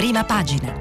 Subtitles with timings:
[0.00, 0.72] prima pagina.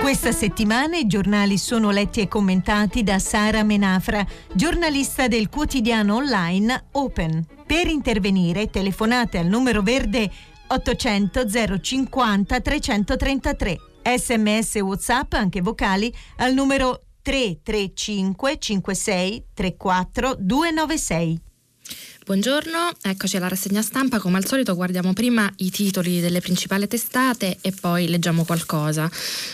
[0.00, 6.84] Questa settimana i giornali sono letti e commentati da Sara Menafra, giornalista del quotidiano online
[6.92, 7.44] Open.
[7.66, 10.30] Per intervenire telefonate al numero verde
[10.68, 11.46] 800
[11.78, 13.76] 050 333.
[14.16, 21.40] Sms WhatsApp anche vocali al numero 335 56 34 296.
[22.24, 24.20] Buongiorno, eccoci alla rassegna stampa.
[24.20, 29.10] Come al solito guardiamo prima i titoli delle principali testate e poi leggiamo qualcosa.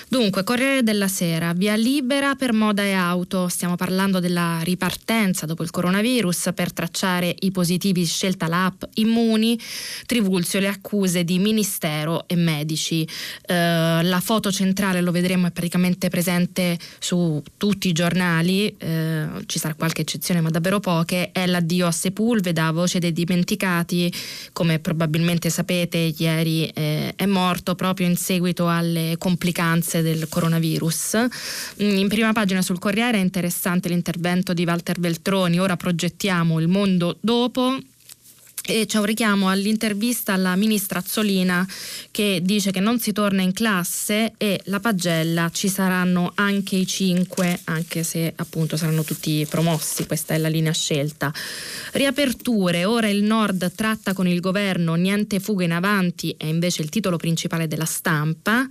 [0.07, 3.49] Dunque, Corriere della Sera, via libera per moda e auto.
[3.49, 9.59] Stiamo parlando della ripartenza dopo il coronavirus per tracciare i positivi scelta l'app Immuni.
[10.05, 13.09] Trivulzio le accuse di ministero e medici.
[13.47, 18.77] Eh, la foto centrale, lo vedremo, è praticamente presente su tutti i giornali.
[18.77, 21.33] Eh, ci sarà qualche eccezione, ma davvero poche.
[21.33, 24.13] È l'addio a Sepulveda da Voce dei Dimenticati,
[24.53, 31.27] come probabilmente sapete, ieri eh, è morto proprio in seguito alle complicanze del coronavirus.
[31.81, 36.67] Mm, in prima pagina sul Corriere è interessante l'intervento di Walter Veltroni, ora progettiamo il
[36.67, 37.79] mondo dopo
[38.69, 41.67] e c'è un richiamo all'intervista alla ministra Azzolina
[42.11, 46.87] che dice che non si torna in classe e la pagella ci saranno anche i
[46.87, 51.33] cinque, anche se appunto saranno tutti promossi, questa è la linea scelta.
[51.93, 56.91] Riaperture, ora il Nord tratta con il governo, niente fuga in avanti, è invece il
[56.91, 58.67] titolo principale della stampa.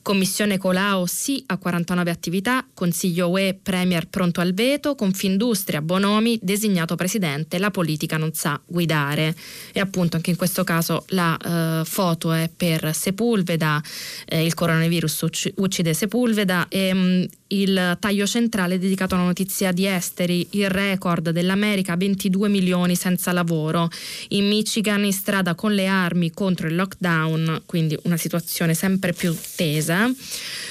[0.00, 6.94] Commissione Colau sì a 49 attività, Consiglio UE Premier pronto al veto, Confindustria Bonomi designato
[6.94, 9.34] presidente, la politica non sa guidare
[9.72, 11.36] e appunto anche in questo caso la
[11.80, 13.82] uh, foto è per Sepulveda,
[14.26, 15.26] eh, il coronavirus
[15.56, 21.30] uccide Sepulveda e um, il taglio centrale è dedicato alla notizia di esteri, il record
[21.30, 23.90] dell'America 22 milioni senza lavoro,
[24.28, 29.36] in Michigan in strada con le armi contro il lockdown, quindi una situazione sempre più
[29.54, 30.10] tesa.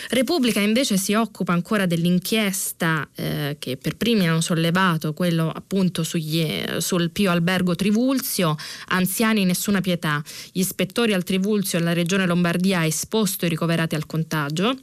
[0.09, 6.45] Repubblica invece si occupa ancora dell'inchiesta eh, che per primi hanno sollevato, quello appunto sugli,
[6.79, 8.57] sul Pio Albergo Trivulzio,
[8.87, 14.05] anziani nessuna pietà, gli ispettori al Trivulzio e la regione Lombardia esposto i ricoverati al
[14.05, 14.75] contagio.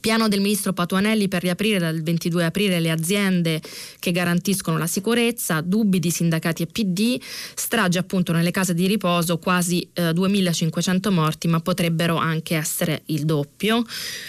[0.00, 3.60] Piano del ministro Patuanelli per riaprire dal 22 aprile le aziende
[3.98, 7.20] che garantiscono la sicurezza, dubbi di sindacati e PD,
[7.54, 13.24] strage appunto nelle case di riposo, quasi eh, 2500 morti, ma potrebbero anche essere il
[13.24, 13.84] doppio.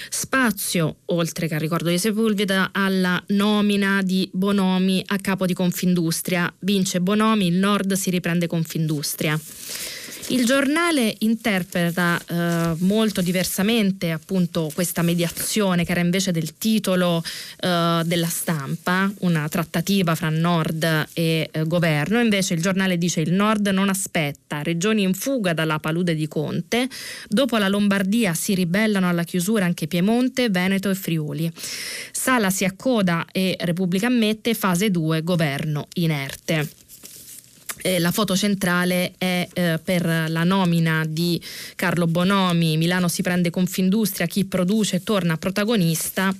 [0.09, 6.53] Spazio, oltre che al ricordo di Sepulveda, alla nomina di Bonomi a capo di Confindustria.
[6.59, 9.39] Vince Bonomi, il Nord si riprende Confindustria.
[10.30, 17.24] Il giornale interpreta eh, molto diversamente appunto questa mediazione che era invece del titolo
[17.59, 23.34] eh, della stampa, una trattativa fra Nord e eh, governo, invece il giornale dice il
[23.34, 26.90] Nord non aspetta, regioni in fuga dalla palude di Conte,
[27.28, 31.52] dopo la Lombardia si ribellano alla chiusura anche Piemonte, Veneto e Friuli.
[32.12, 36.68] Sala si accoda e Repubblica ammette fase 2 governo inerte
[37.85, 41.40] eh, la foto centrale è eh, per la nomina di
[41.75, 46.35] Carlo Bonomi, Milano si prende Confindustria, chi produce torna protagonista.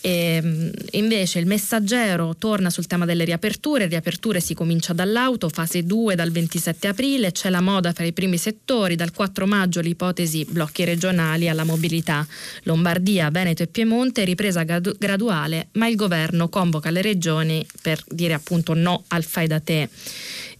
[0.00, 5.84] E, ehm, invece il messaggero torna sul tema delle riaperture, riaperture si comincia dall'auto, fase
[5.84, 10.44] 2 dal 27 aprile, c'è la moda fra i primi settori, dal 4 maggio l'ipotesi
[10.48, 12.26] blocchi regionali alla mobilità,
[12.64, 18.74] Lombardia, Veneto e Piemonte, ripresa graduale, ma il governo convoca le regioni per dire appunto
[18.74, 19.88] no al fai da te.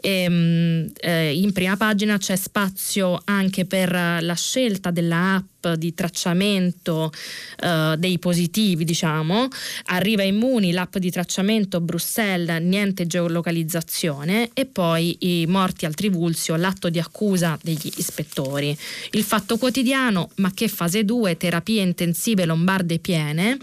[0.06, 5.44] E, ehm, eh, in prima pagina c'è spazio anche per la scelta della app
[5.76, 7.12] di tracciamento
[7.58, 9.48] eh, dei positivi, diciamo.
[9.86, 16.88] Arriva Immuni, l'app di tracciamento Bruxelles, niente geolocalizzazione e poi i morti al Trivulzio, l'atto
[16.88, 18.76] di accusa degli ispettori.
[19.10, 23.58] Il fatto quotidiano, ma che fase 2, terapie intensive lombarde piene.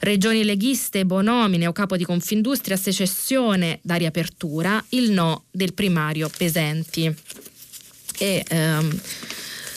[0.00, 7.14] Regioni leghiste, Bonomine o capo di Confindustria, secessione da riapertura, il no del primario Pesenti.
[8.18, 9.00] E, ehm,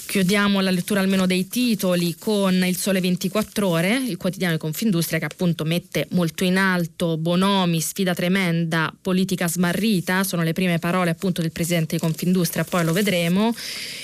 [0.10, 5.20] Chiudiamo la lettura almeno dei titoli con il Sole 24 Ore, il quotidiano di Confindustria
[5.20, 11.12] che appunto mette molto in alto Bonomi, sfida tremenda, politica smarrita, sono le prime parole
[11.12, 13.54] appunto del presidente di Confindustria, poi lo vedremo,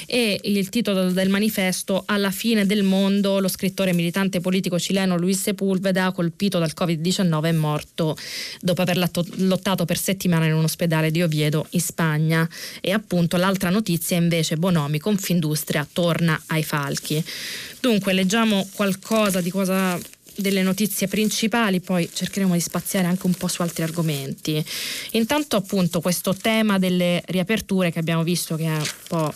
[0.05, 5.41] e il titolo del manifesto Alla fine del mondo, lo scrittore militante politico cileno Luis
[5.41, 8.15] Sepulveda, colpito dal Covid-19, è morto
[8.61, 12.47] dopo aver lottato per settimane in un ospedale di Oviedo in Spagna.
[12.79, 17.23] E appunto l'altra notizia è invece Bonomi, Confindustria torna ai falchi.
[17.79, 19.97] Dunque, leggiamo qualcosa di cosa
[20.35, 24.63] delle notizie principali, poi cercheremo di spaziare anche un po' su altri argomenti.
[25.11, 29.33] Intanto appunto questo tema delle riaperture che abbiamo visto che è un po'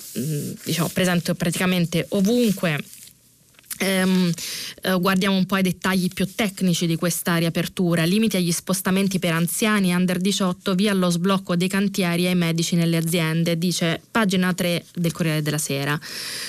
[0.65, 2.77] diciamo, presente praticamente ovunque
[3.79, 4.31] Ehm,
[4.81, 8.03] eh, guardiamo un po' i dettagli più tecnici di questa riapertura.
[8.03, 12.97] Limiti agli spostamenti per anziani under 18, via allo sblocco dei cantieri ai medici nelle
[12.97, 15.99] aziende, dice pagina 3 del Corriere della Sera.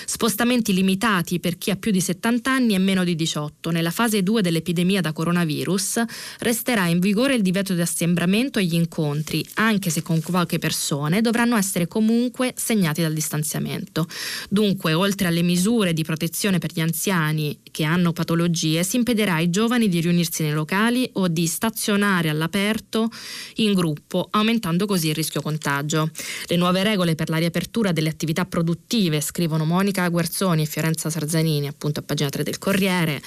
[0.05, 3.71] Spostamenti limitati per chi ha più di 70 anni e meno di 18.
[3.71, 6.03] Nella fase 2 dell'epidemia da coronavirus
[6.41, 11.21] resterà in vigore il divieto di assembramento e gli incontri, anche se con poche persone,
[11.21, 14.06] dovranno essere comunque segnati dal distanziamento.
[14.49, 19.34] Dunque, oltre alle misure di protezione per gli anziani, anziani che hanno patologie si impedirà
[19.34, 23.08] ai giovani di riunirsi nei locali o di stazionare all'aperto
[23.56, 26.11] in gruppo, aumentando così il rischio contagio.
[26.46, 31.69] Le nuove regole per la riapertura delle attività produttive, scrivono Monica Guerzoni e Fiorenza Sarzanini,
[31.69, 33.22] appunto a pagina 3 del Corriere,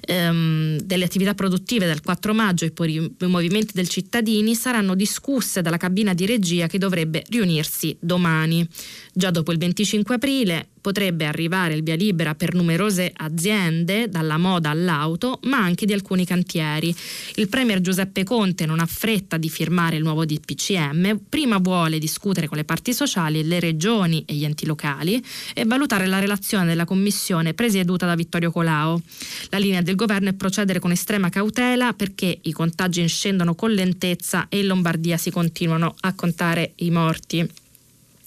[0.00, 5.62] ehm, delle attività produttive dal 4 maggio e poi i movimenti del cittadini saranno discusse
[5.62, 8.66] dalla cabina di regia che dovrebbe riunirsi domani.
[9.12, 14.68] Già dopo il 25 aprile potrebbe arrivare il via libera per numerose aziende, dalla moda
[14.68, 16.94] all'auto, ma anche di alcuni cantieri.
[17.36, 22.48] Il Premier Giuseppe Conte non ha fretta di firmare il nuovo DPCM, prima vuole discutere
[22.48, 26.84] con le parti sociali, le regioni e gli enti locali e valutare la relazione della
[26.84, 29.00] Commissione presieduta da Vittorio Colao.
[29.48, 34.48] La linea del governo è procedere con estrema cautela perché i contagi scendono con lentezza
[34.50, 37.63] e in Lombardia si continuano a contare i morti.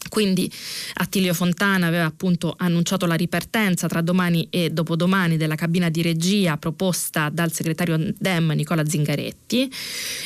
[0.09, 0.51] Quindi
[0.95, 6.57] Attilio Fontana aveva appunto annunciato la ripartenza tra domani e dopodomani della cabina di regia
[6.57, 9.69] proposta dal segretario DEM Nicola Zingaretti.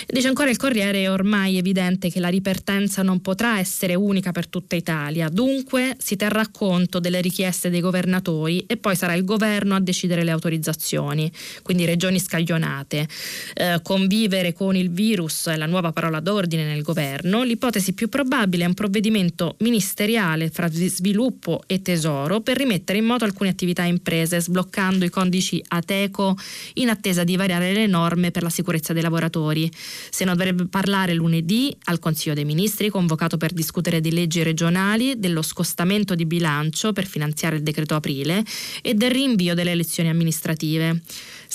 [0.08, 4.48] Dice ancora il Corriere è ormai evidente che la ripartenza non potrà essere unica per
[4.48, 9.76] tutta Italia, dunque si terrà conto delle richieste dei governatori e poi sarà il governo
[9.76, 11.32] a decidere le autorizzazioni,
[11.64, 13.08] quindi regioni scaglionate.
[13.54, 18.64] Eh, convivere con il virus è la nuova parola d'ordine nel governo, l'ipotesi più probabile
[18.64, 24.42] è un provvedimento ministeriale fra sviluppo e tesoro per rimettere in moto alcune attività imprese,
[24.42, 26.36] sbloccando i codici ATECO
[26.76, 29.72] in attesa di variare le norme per la sicurezza dei lavoratori.
[30.10, 35.20] Se ne dovrebbe parlare lunedì al Consiglio dei Ministri, convocato per discutere di leggi regionali,
[35.20, 38.44] dello scostamento di bilancio per finanziare il decreto aprile
[38.82, 41.02] e del rinvio delle elezioni amministrative.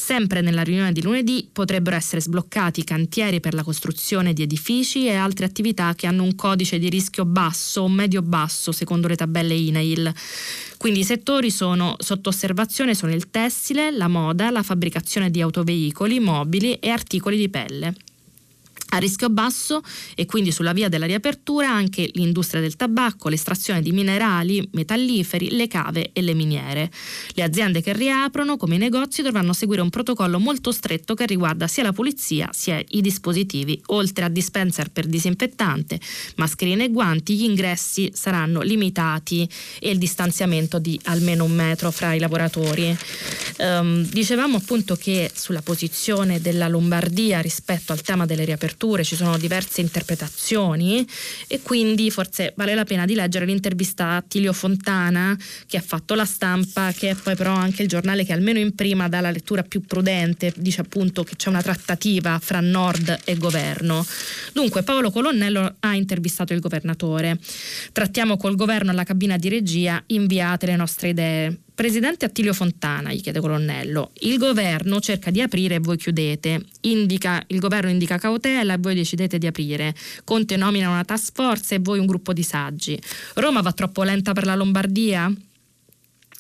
[0.06, 5.16] Sempre nella riunione di lunedì potrebbero essere sbloccati cantieri per la costruzione di edifici e
[5.16, 10.14] altre attività che hanno un codice di rischio basso o medio-basso secondo le tabelle INAIL.
[10.76, 16.20] Quindi i settori sono, sotto osservazione sono il tessile, la moda, la fabbricazione di autoveicoli,
[16.20, 17.94] mobili e articoli di pelle.
[18.90, 19.82] A rischio basso
[20.14, 25.66] e quindi sulla via della riapertura anche l'industria del tabacco, l'estrazione di minerali, metalliferi, le
[25.66, 26.90] cave e le miniere.
[27.30, 31.66] Le aziende che riaprono, come i negozi, dovranno seguire un protocollo molto stretto che riguarda
[31.66, 33.80] sia la pulizia sia i dispositivi.
[33.86, 36.00] Oltre a dispenser per disinfettante,
[36.36, 39.48] mascherine e guanti, gli ingressi saranno limitati
[39.80, 42.96] e il distanziamento di almeno un metro fra i lavoratori.
[43.58, 49.16] Um, dicevamo appunto che sulla posizione della Lombardia rispetto al tema delle riaperture aperture, ci
[49.16, 51.06] sono diverse interpretazioni
[51.48, 55.36] e quindi forse vale la pena di leggere l'intervista a Tilio Fontana
[55.66, 58.74] che ha fatto la stampa, che è poi però anche il giornale che almeno in
[58.74, 63.36] prima dà la lettura più prudente, dice appunto che c'è una trattativa fra Nord e
[63.36, 64.04] governo.
[64.52, 67.38] Dunque Paolo Colonnello ha intervistato il governatore.
[67.92, 71.65] Trattiamo col governo alla cabina di regia, inviate le nostre idee.
[71.76, 76.64] Presidente Attilio Fontana, gli chiede Colonnello, il governo cerca di aprire e voi chiudete.
[76.80, 79.94] Indica, il governo indica cautela e voi decidete di aprire.
[80.24, 82.98] Conte nomina una task force e voi un gruppo di saggi.
[83.34, 85.30] Roma va troppo lenta per la Lombardia?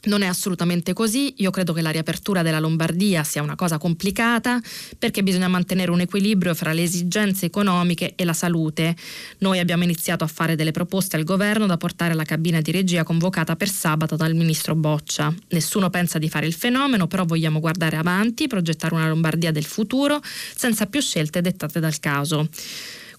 [0.06, 4.60] Non è assolutamente così, io credo che la riapertura della Lombardia sia una cosa complicata
[4.96, 8.94] perché bisogna mantenere un equilibrio fra le esigenze economiche e la salute.
[9.38, 13.02] Noi abbiamo iniziato a fare delle proposte al governo da portare alla cabina di regia
[13.02, 15.34] convocata per sabato dal ministro Boccia.
[15.48, 20.20] Nessuno pensa di fare il fenomeno, però vogliamo guardare avanti, progettare una Lombardia del futuro
[20.22, 22.48] senza più scelte dettate dal caso.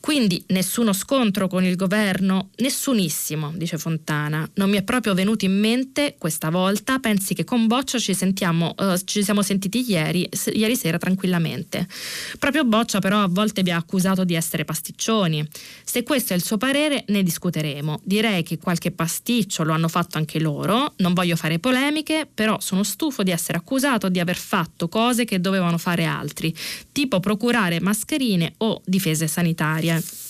[0.07, 2.51] Quindi nessuno scontro con il governo?
[2.59, 4.49] Nessunissimo, dice Fontana.
[4.53, 8.73] Non mi è proprio venuto in mente questa volta, pensi che con Boccia ci, sentiamo,
[8.77, 11.85] uh, ci siamo sentiti ieri, s- ieri sera tranquillamente.
[12.39, 15.45] Proprio Boccia però a volte vi ha accusato di essere pasticcioni.
[15.83, 17.99] Se questo è il suo parere ne discuteremo.
[18.01, 22.83] Direi che qualche pasticcio lo hanno fatto anche loro, non voglio fare polemiche, però sono
[22.83, 26.55] stufo di essere accusato di aver fatto cose che dovevano fare altri,
[26.93, 29.95] tipo procurare mascherine o difese sanitarie.
[30.01, 30.26] percent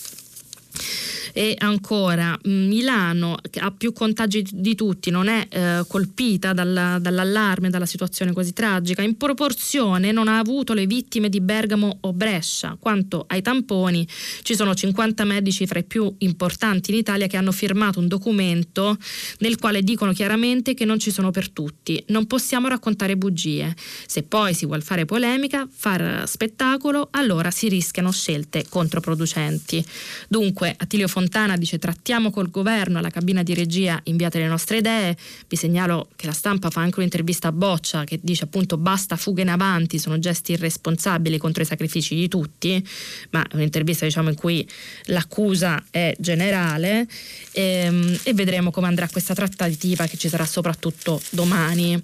[1.32, 7.70] E ancora, Milano, che ha più contagi di tutti, non è eh, colpita dalla, dall'allarme,
[7.70, 12.76] dalla situazione quasi tragica, in proporzione non ha avuto le vittime di Bergamo o Brescia.
[12.78, 14.06] Quanto ai tamponi,
[14.42, 18.96] ci sono 50 medici fra i più importanti in Italia che hanno firmato un documento
[19.38, 22.02] nel quale dicono chiaramente che non ci sono per tutti.
[22.08, 23.74] Non possiamo raccontare bugie.
[24.06, 29.84] Se poi si vuole fare polemica, far spettacolo, allora si rischiano scelte controproducenti.
[30.28, 35.16] Dunque, Attilio Fontana dice trattiamo col governo, alla cabina di regia inviate le nostre idee.
[35.46, 39.42] Vi segnalo che la stampa fa anche un'intervista a Boccia che dice appunto basta fughe
[39.42, 42.86] in avanti, sono gesti irresponsabili contro i sacrifici di tutti,
[43.30, 44.66] ma è un'intervista diciamo in cui
[45.04, 47.06] l'accusa è generale
[47.52, 52.00] ehm, e vedremo come andrà questa trattativa che ci sarà soprattutto domani.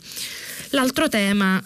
[0.70, 1.64] L'altro tema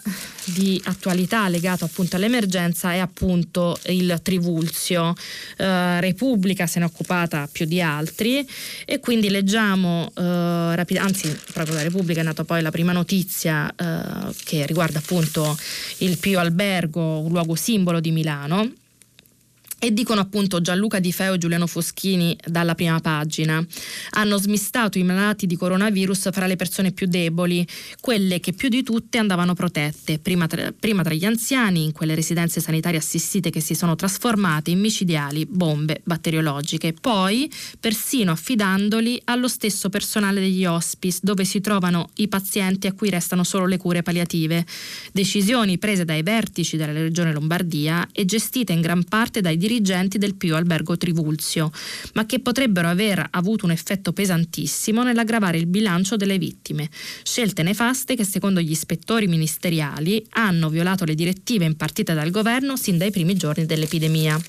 [0.53, 5.13] di attualità legato appunto all'emergenza è appunto il Trivulzio.
[5.57, 8.47] Eh, Repubblica se ne è occupata più di altri
[8.85, 13.73] e quindi leggiamo eh, rapid- anzi proprio la Repubblica è nata poi la prima notizia
[13.75, 15.57] eh, che riguarda appunto
[15.99, 18.71] il Pio Albergo, un luogo simbolo di Milano
[19.79, 23.65] e dicono appunto Gianluca Di Feo e Giuliano Foschini dalla prima pagina.
[24.11, 27.65] Hanno smistato i malati di coronavirus fra le persone più deboli,
[28.01, 32.13] quelle che più di tutte andavano protette, prima tra, prima tra gli anziani, in quelle
[32.13, 39.47] residenze sanitarie assistite che si sono trasformate in micidiali bombe batteriologiche, poi persino affidandoli allo
[39.47, 44.01] stesso personale degli hospice, dove si trovano i pazienti a cui restano solo le cure
[44.01, 44.65] palliative.
[45.13, 50.17] Decisioni prese dai vertici della Regione Lombardia e gestite in gran parte dai dirigenti dirigenti
[50.17, 51.71] del Pio Albergo Trivulzio,
[52.13, 56.89] ma che potrebbero aver avuto un effetto pesantissimo nell'aggravare il bilancio delle vittime.
[57.21, 62.97] Scelte nefaste che secondo gli ispettori ministeriali hanno violato le direttive impartite dal governo sin
[62.97, 64.39] dai primi giorni dell'epidemia.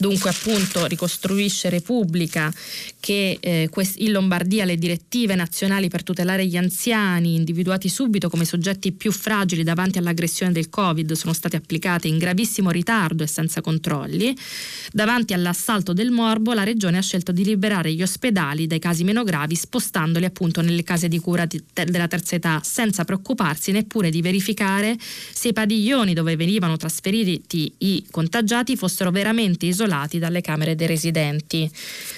[0.00, 2.50] Dunque appunto ricostruisce Repubblica
[3.00, 8.92] che eh, in Lombardia le direttive nazionali per tutelare gli anziani, individuati subito come soggetti
[8.92, 14.34] più fragili davanti all'aggressione del Covid, sono state applicate in gravissimo ritardo e senza controlli.
[14.90, 19.22] Davanti all'assalto del morbo la Regione ha scelto di liberare gli ospedali dai casi meno
[19.22, 24.22] gravi spostandoli appunto nelle case di cura di della terza età senza preoccuparsi neppure di
[24.22, 30.76] verificare se i padiglioni dove venivano trasferiti i contagiati fossero veramente isolati isolati dalle camere
[30.76, 31.68] dei residenti.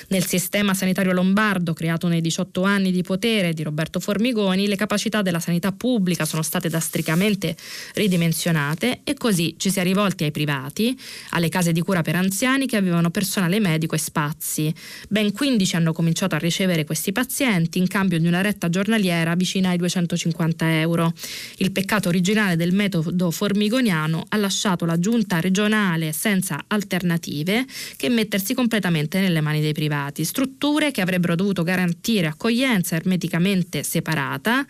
[0.08, 5.22] Nel sistema sanitario lombardo, creato nei 18 anni di potere di Roberto Formigoni, le capacità
[5.22, 7.56] della sanità pubblica sono state drasticamente
[7.94, 10.98] ridimensionate e così ci si è rivolti ai privati,
[11.30, 14.72] alle case di cura per anziani che avevano personale medico e spazi.
[15.08, 19.70] Ben 15 hanno cominciato a ricevere questi pazienti in cambio di una retta giornaliera vicina
[19.70, 21.12] ai 250 euro.
[21.56, 27.61] Il peccato originale del metodo formigoniano ha lasciato la giunta regionale senza alternative
[27.96, 30.24] che mettersi completamente nelle mani dei privati.
[30.24, 34.64] Strutture che avrebbero dovuto garantire accoglienza ermeticamente separata,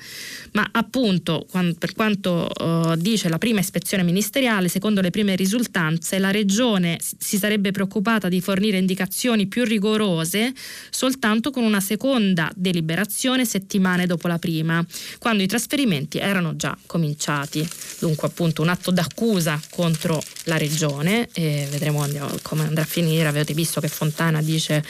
[0.52, 1.46] ma appunto
[1.78, 7.38] per quanto uh, dice la prima ispezione ministeriale, secondo le prime risultanze, la Regione si
[7.38, 10.52] sarebbe preoccupata di fornire indicazioni più rigorose
[10.90, 14.84] soltanto con una seconda deliberazione settimane dopo la prima,
[15.18, 17.66] quando i trasferimenti erano già cominciati.
[17.98, 22.06] Dunque appunto un atto d'accusa contro la Regione e vedremo
[22.42, 23.28] come andrà a finire.
[23.28, 24.84] Avete visto che Fontana dice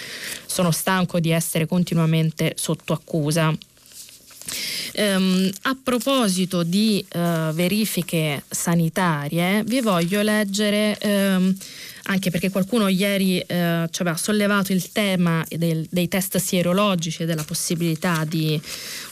[0.47, 3.55] sono stanco di essere continuamente sotto accusa.
[4.95, 11.57] Um, a proposito di uh, verifiche sanitarie, vi voglio leggere um,
[12.05, 17.27] anche perché qualcuno ieri eh, ci aveva sollevato il tema del, dei test sierologici e
[17.27, 18.61] della possibilità di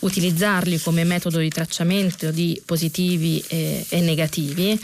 [0.00, 4.78] utilizzarli come metodo di tracciamento di positivi e, e negativi.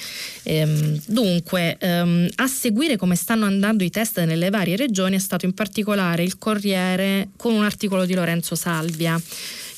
[0.44, 5.44] Ehm, dunque, ehm, a seguire come stanno andando i test nelle varie regioni è stato
[5.44, 9.20] in particolare il Corriere con un articolo di Lorenzo Salvia.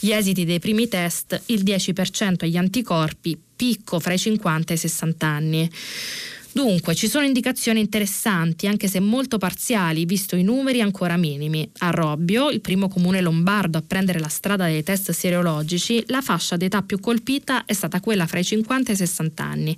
[0.01, 4.79] Gli esiti dei primi test, il 10% agli anticorpi, picco fra i 50 e i
[4.79, 5.71] 60 anni.
[6.59, 11.71] Dunque, ci sono indicazioni interessanti, anche se molto parziali, visto i numeri ancora minimi.
[11.79, 16.57] A Robbio, il primo comune lombardo a prendere la strada dei test serologici, la fascia
[16.57, 19.77] d'età più colpita è stata quella fra i 50 e i 60 anni.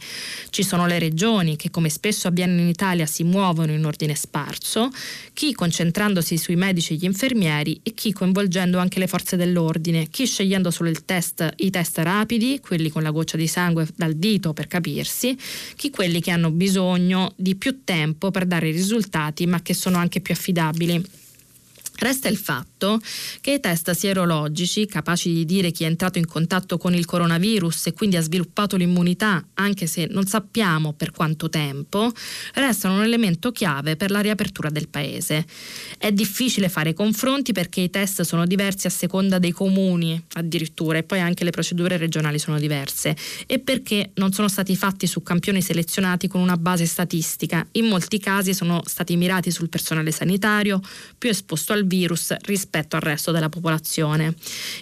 [0.48, 4.88] Ci sono le regioni che, come spesso avviene in Italia, si muovono in ordine sparso,
[5.34, 10.24] chi concentrandosi sui medici e gli infermieri e chi coinvolgendo anche le forze dell'ordine, chi
[10.24, 14.66] scegliendo solo test, i test rapidi, quelli con la goccia di sangue dal dito per
[14.66, 15.36] capirsi,
[15.76, 19.98] chi quelli che hanno bisogno bisogno di più tempo per dare risultati, ma che sono
[19.98, 21.04] anche più affidabili.
[21.96, 22.69] Resta il fatto
[23.40, 27.88] che i test sierologici, capaci di dire chi è entrato in contatto con il coronavirus
[27.88, 32.10] e quindi ha sviluppato l'immunità, anche se non sappiamo per quanto tempo,
[32.54, 35.44] restano un elemento chiave per la riapertura del paese.
[35.98, 41.02] È difficile fare confronti perché i test sono diversi a seconda dei comuni addirittura e
[41.02, 45.60] poi anche le procedure regionali sono diverse e perché non sono stati fatti su campioni
[45.60, 47.66] selezionati con una base statistica.
[47.72, 50.80] In molti casi sono stati mirati sul personale sanitario
[51.18, 54.34] più esposto al virus rispetto al resto della popolazione.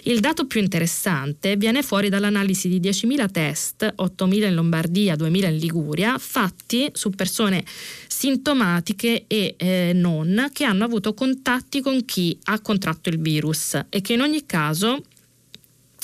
[0.03, 5.57] Il dato più interessante viene fuori dall'analisi di 10.000 test, 8.000 in Lombardia, 2.000 in
[5.57, 7.63] Liguria, fatti su persone
[8.07, 14.01] sintomatiche e eh, non che hanno avuto contatti con chi ha contratto il virus e
[14.01, 15.03] che in ogni caso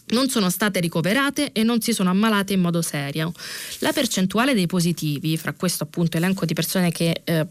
[0.07, 3.31] non sono state ricoverate e non si sono ammalate in modo serio.
[3.79, 7.47] La percentuale dei positivi, fra questo appunto elenco di persone che eh,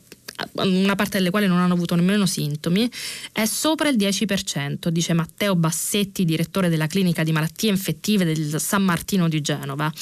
[0.53, 2.91] una parte delle quali non hanno avuto nemmeno sintomi,
[3.33, 8.83] è sopra il 10%, dice Matteo Bassetti, direttore della clinica di malattie infettive del San
[8.83, 9.93] Martino di Genova.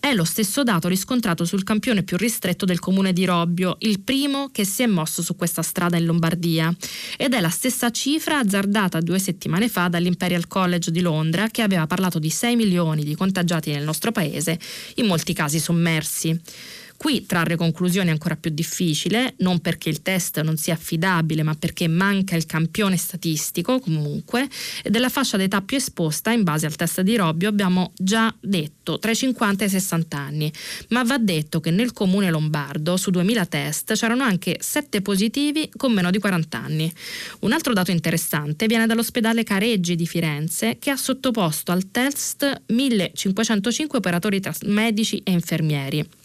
[0.00, 4.48] È lo stesso dato riscontrato sul campione più ristretto del comune di Robbio, il primo
[4.52, 6.72] che si è mosso su questa strada in Lombardia.
[7.16, 11.88] Ed è la stessa cifra azzardata due settimane fa dall'Imperial College di Londra, che aveva
[11.88, 14.58] parlato di 6 milioni di contagiati nel nostro paese,
[14.94, 16.40] in molti casi sommersi.
[16.98, 21.54] Qui trarre conclusioni è ancora più difficile, non perché il test non sia affidabile, ma
[21.54, 24.48] perché manca il campione statistico comunque
[24.82, 29.12] della fascia d'età più esposta in base al test di Robbio abbiamo già detto tra
[29.12, 30.52] i 50 e i 60 anni,
[30.88, 35.92] ma va detto che nel comune lombardo su 2000 test c'erano anche 7 positivi con
[35.92, 36.92] meno di 40 anni.
[37.40, 43.98] Un altro dato interessante viene dall'ospedale Careggi di Firenze che ha sottoposto al test 1505
[43.98, 46.17] operatori medici e infermieri.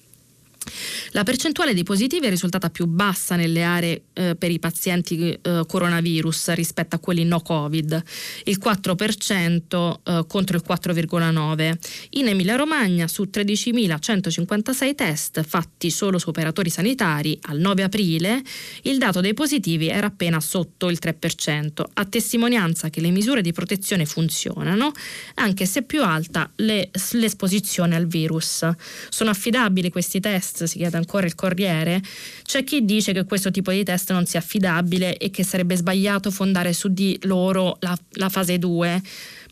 [1.11, 5.63] La percentuale dei positivi è risultata più bassa nelle aree eh, per i pazienti eh,
[5.67, 8.03] coronavirus rispetto a quelli no Covid,
[8.45, 11.77] il 4% eh, contro il 4,9%.
[12.11, 18.41] In Emilia-Romagna su 13.156 test fatti solo su operatori sanitari al 9 aprile,
[18.83, 23.51] il dato dei positivi era appena sotto il 3%, a testimonianza che le misure di
[23.51, 24.91] protezione funzionano,
[25.35, 28.67] anche se più alta le, l'esposizione al virus.
[29.09, 30.52] Sono affidabili questi test?
[30.53, 32.01] Test, si chiede ancora il Corriere,
[32.43, 36.31] c'è chi dice che questo tipo di test non sia affidabile e che sarebbe sbagliato
[36.31, 39.01] fondare su di loro la, la fase 2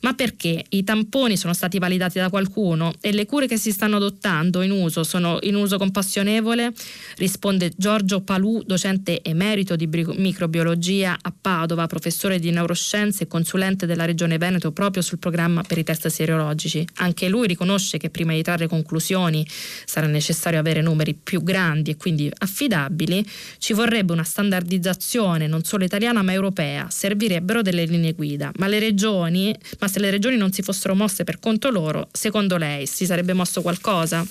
[0.02, 3.98] ma perché i tamponi sono stati validati da qualcuno e le cure che si stanno
[3.98, 6.74] adottando in uso sono in uso compassionevole?
[7.18, 14.06] Risponde Giorgio Palù, docente emerito di microbiologia a Padova, professore di neuroscienze e consulente della
[14.06, 16.86] Regione Veneto proprio sul programma per i test serologici.
[16.96, 19.46] Anche lui riconosce che prima di trarre conclusioni
[19.86, 23.26] sarà necessario avere numeri più grandi e quindi affidabili,
[23.58, 28.80] ci vorrebbe una standardizzazione non solo italiana ma europea, servirebbero delle linee guida, ma le
[28.80, 33.06] regioni, ma se le regioni non si fossero mosse per conto loro, secondo lei si
[33.06, 34.26] sarebbe mosso qualcosa?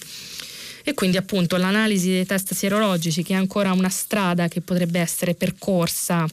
[0.82, 5.34] E quindi appunto l'analisi dei test sierologici, che è ancora una strada che potrebbe essere
[5.34, 6.26] percorsa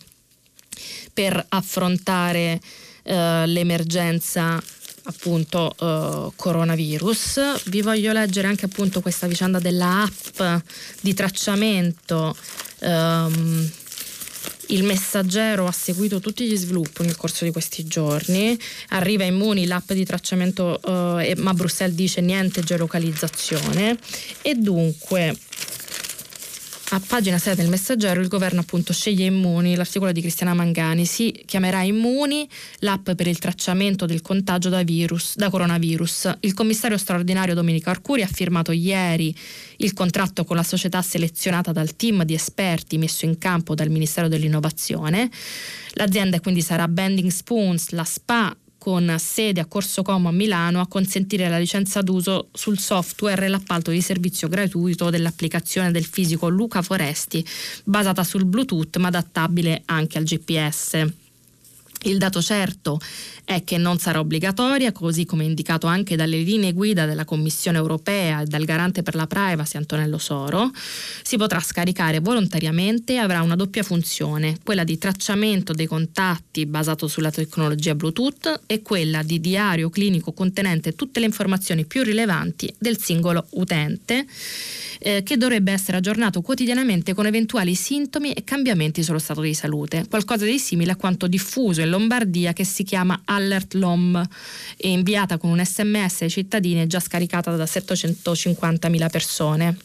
[1.14, 2.60] per affrontare
[3.04, 4.62] eh, l'emergenza
[5.08, 7.70] appunto uh, coronavirus.
[7.70, 10.64] Vi voglio leggere anche appunto questa vicenda della app
[11.00, 12.36] di tracciamento
[12.80, 13.70] um,
[14.68, 18.58] il messaggero ha seguito tutti gli sviluppi nel corso di questi giorni,
[18.90, 20.82] arriva Immuni l'app di tracciamento,
[21.20, 23.98] eh, ma Bruxelles dice niente geolocalizzazione.
[24.42, 25.36] E dunque
[26.90, 31.44] a pagina 6 del messaggero il governo appunto sceglie Immuni, l'articolo di Cristiana Mangani, si
[31.46, 32.48] chiamerà Immuni
[32.80, 36.38] l'app per il tracciamento del contagio da, virus, da coronavirus.
[36.40, 39.36] Il commissario straordinario Domenico Arcuri ha firmato ieri
[39.78, 44.30] il contratto con la società selezionata dal team di esperti messo in campo dal Ministero
[44.30, 45.30] dell'Innovazione.
[45.94, 48.56] L'azienda quindi sarà Bending Spoons, la SPA
[48.88, 53.50] con sede a Corso Como a Milano a consentire la licenza d'uso sul software e
[53.50, 57.46] l'appalto di servizio gratuito dell'applicazione del fisico Luca Foresti
[57.84, 61.27] basata sul Bluetooth ma adattabile anche al GPS.
[62.08, 63.00] Il dato certo
[63.44, 68.42] è che non sarà obbligatoria, così come indicato anche dalle linee guida della Commissione europea
[68.42, 70.72] e dal garante per la privacy Antonello Soro.
[71.22, 77.08] Si potrà scaricare volontariamente e avrà una doppia funzione, quella di tracciamento dei contatti basato
[77.08, 82.98] sulla tecnologia Bluetooth e quella di diario clinico contenente tutte le informazioni più rilevanti del
[82.98, 84.26] singolo utente
[85.00, 90.06] eh, che dovrebbe essere aggiornato quotidianamente con eventuali sintomi e cambiamenti sullo stato di salute,
[90.10, 94.28] qualcosa di simile a quanto diffuso in Lombardia che si chiama Alert LOM
[94.76, 99.78] e inviata con un sms ai cittadini e già scaricata da 750.000 persone.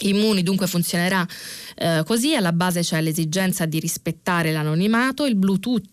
[0.00, 1.26] Immuni dunque funzionerà
[1.74, 5.84] eh, così, alla base c'è l'esigenza di rispettare l'anonimato, il Bluetooth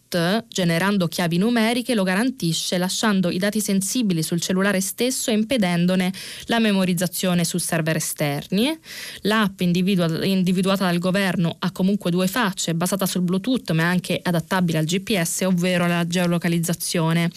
[0.48, 6.12] generando chiavi numeriche lo garantisce lasciando i dati sensibili sul cellulare stesso e impedendone
[6.46, 8.78] la memorizzazione su server esterni.
[9.22, 14.78] L'app individua- individuata dal governo ha comunque due facce, basata sul Bluetooth ma anche adattabile
[14.78, 17.30] al GPS, ovvero la geolocalizzazione.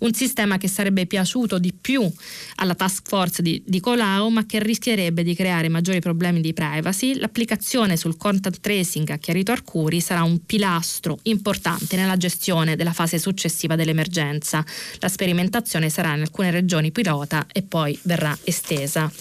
[0.00, 2.10] Un sistema che sarebbe piaciuto di più
[2.56, 7.14] alla task force di, di Colau ma che rischierebbe di creare maggiori problemi di privacy.
[7.14, 13.18] L'applicazione sul contact tracing, ha chiarito Arcuri, sarà un pilastro importante nella gestione della fase
[13.18, 14.64] successiva dell'emergenza.
[14.98, 19.12] La sperimentazione sarà in alcune regioni pilota e poi verrà estesa.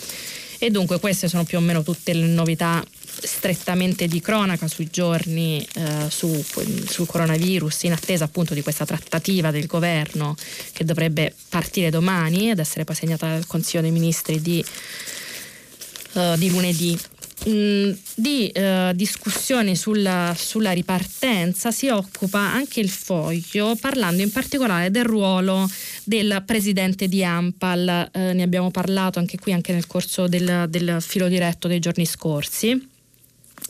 [0.58, 5.66] E dunque queste sono più o meno tutte le novità strettamente di cronaca sui giorni
[5.74, 6.44] eh, su,
[6.88, 10.36] sul coronavirus in attesa appunto di questa trattativa del governo
[10.72, 14.64] che dovrebbe partire domani ed essere poi segnata dal Consiglio dei Ministri di,
[16.14, 16.98] uh, di lunedì.
[17.48, 24.90] Mm, di eh, discussioni sulla, sulla, ripartenza si occupa anche il foglio parlando in particolare
[24.92, 25.70] del ruolo
[26.06, 31.02] del presidente di Ampal, eh, ne abbiamo parlato anche qui anche nel corso del, del
[31.02, 32.92] filo diretto dei giorni scorsi.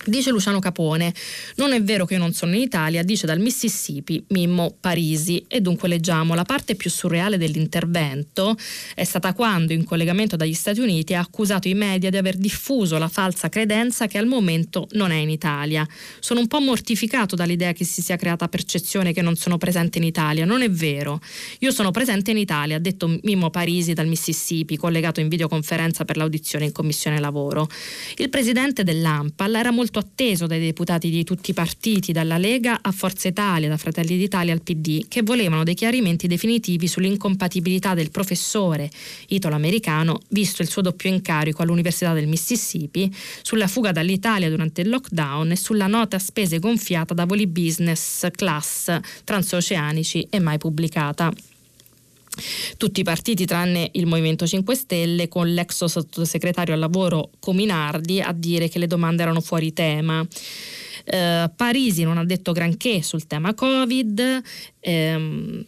[0.05, 1.13] Dice Luciano Capone,
[1.55, 5.45] non è vero che io non sono in Italia, dice dal Mississippi Mimmo Parisi.
[5.47, 8.57] E dunque leggiamo, la parte più surreale dell'intervento
[8.95, 12.97] è stata quando, in collegamento dagli Stati Uniti, ha accusato i media di aver diffuso
[12.97, 15.87] la falsa credenza che al momento non è in Italia.
[16.19, 20.03] Sono un po' mortificato dall'idea che si sia creata percezione che non sono presente in
[20.03, 20.43] Italia.
[20.43, 21.21] Non è vero.
[21.59, 26.17] Io sono presente in Italia, ha detto Mimmo Parisi dal Mississippi, collegato in videoconferenza per
[26.17, 27.69] l'audizione in Commissione Lavoro.
[28.17, 32.79] Il presidente dell'AMPAL era molto molto atteso dai deputati di tutti i partiti, dalla Lega
[32.82, 38.10] a Forza Italia, da Fratelli d'Italia al PD, che volevano dei chiarimenti definitivi sull'incompatibilità del
[38.10, 38.89] professore
[39.27, 45.51] italo-americano, visto il suo doppio incarico all'Università del Mississippi, sulla fuga dall'Italia durante il lockdown
[45.51, 51.32] e sulla nota spese gonfiata da voli business class transoceanici e mai pubblicata
[52.78, 58.32] tutti i partiti tranne il Movimento 5 Stelle con l'ex sottosegretario al lavoro Cominardi a
[58.34, 60.26] dire che le domande erano fuori tema.
[61.06, 64.41] Eh, Parisi non ha detto granché sul tema Covid,
[64.80, 65.65] ehm,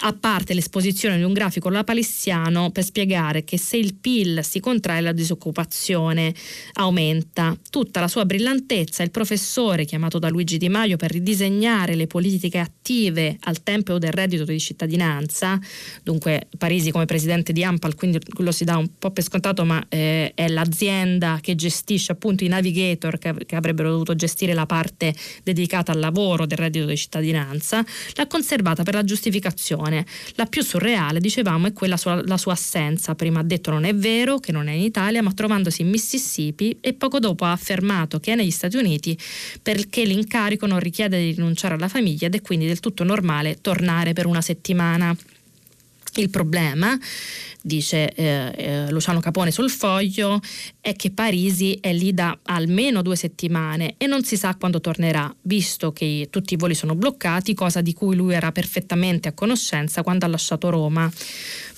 [0.00, 5.00] a parte l'esposizione di un grafico lapalissiano per spiegare che se il PIL si contrae
[5.00, 6.34] la disoccupazione
[6.74, 7.56] aumenta.
[7.70, 12.58] Tutta la sua brillantezza, il professore chiamato da Luigi Di Maio per ridisegnare le politiche
[12.58, 15.58] attive al tempo del reddito di cittadinanza,
[16.02, 19.84] dunque Parisi come presidente di Ampal, quindi lo si dà un po' per scontato, ma
[19.88, 25.14] eh, è l'azienda che gestisce appunto i navigator che, che avrebbero dovuto gestire la parte
[25.42, 30.06] dedicata al lavoro del reddito di cittadinanza, l'ha conservata per la giustificazione situazione.
[30.34, 33.14] La più surreale, dicevamo, è quella sua, la sua assenza.
[33.14, 36.78] Prima ha detto non è vero, che non è in Italia, ma trovandosi in Mississippi
[36.80, 39.16] e poco dopo ha affermato che è negli Stati Uniti
[39.62, 44.12] perché l'incarico non richiede di rinunciare alla famiglia ed è quindi del tutto normale tornare
[44.12, 45.14] per una settimana.
[46.20, 46.98] Il problema
[47.66, 50.40] dice eh, eh, Luciano Capone sul foglio,
[50.80, 55.34] è che Parisi è lì da almeno due settimane e non si sa quando tornerà,
[55.42, 60.02] visto che tutti i voli sono bloccati, cosa di cui lui era perfettamente a conoscenza
[60.02, 61.10] quando ha lasciato Roma.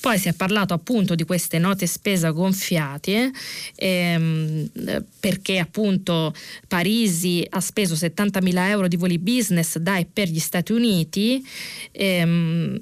[0.00, 3.32] Poi si è parlato appunto di queste note spesa gonfiate
[3.74, 4.70] ehm,
[5.18, 6.32] perché appunto
[6.68, 11.44] Parisi ha speso 70.000 euro di voli business da e per gli Stati Uniti.
[11.92, 12.80] Ehm,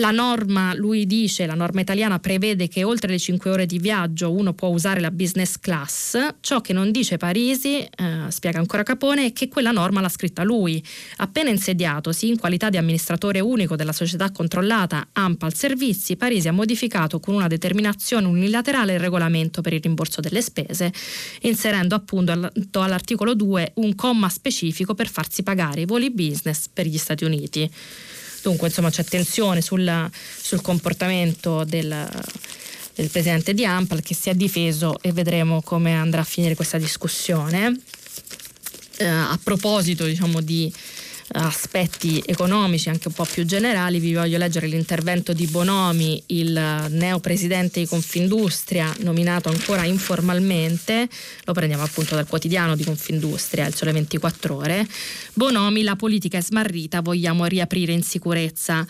[0.00, 4.32] la norma, lui dice, la norma italiana prevede che oltre le 5 ore di viaggio
[4.32, 7.88] uno può usare la business class, ciò che non dice Parisi, eh,
[8.28, 10.82] spiega ancora Capone, è che quella norma l'ha scritta lui.
[11.18, 17.20] Appena insediatosi in qualità di amministratore unico della società controllata Ampal Servizi, Parisi ha modificato
[17.20, 20.92] con una determinazione unilaterale il regolamento per il rimborso delle spese,
[21.42, 22.32] inserendo appunto
[22.80, 27.70] all'articolo 2 un comma specifico per farsi pagare i voli business per gli Stati Uniti.
[28.42, 32.08] Dunque insomma c'è tensione sul, sul comportamento del,
[32.94, 36.78] del presidente di Ampal che si è difeso e vedremo come andrà a finire questa
[36.78, 37.78] discussione.
[38.96, 40.72] Eh, a proposito diciamo di
[41.32, 46.52] aspetti economici anche un po' più generali, vi voglio leggere l'intervento di Bonomi, il
[46.90, 51.08] neo presidente di Confindustria, nominato ancora informalmente,
[51.44, 54.86] lo prendiamo appunto dal quotidiano di Confindustria, il Sole 24 Ore.
[55.34, 58.86] Bonomi, la politica è smarrita, vogliamo riaprire in sicurezza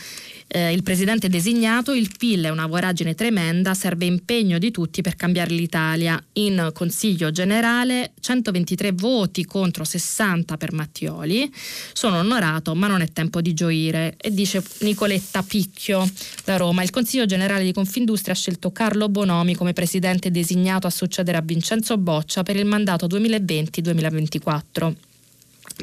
[0.52, 5.14] eh, il presidente designato, il PIL è una voragine tremenda, serve impegno di tutti per
[5.14, 6.22] cambiare l'Italia.
[6.34, 11.52] In Consiglio generale 123 voti contro 60 per Mattioli,
[11.92, 14.14] sono onorato, ma non è tempo di gioire.
[14.16, 16.08] E dice Nicoletta Picchio
[16.44, 16.82] da Roma.
[16.82, 21.42] Il Consiglio Generale di Confindustria ha scelto Carlo Bonomi come presidente designato a succedere a
[21.42, 24.94] Vincenzo Boccia per il mandato 2020-2024.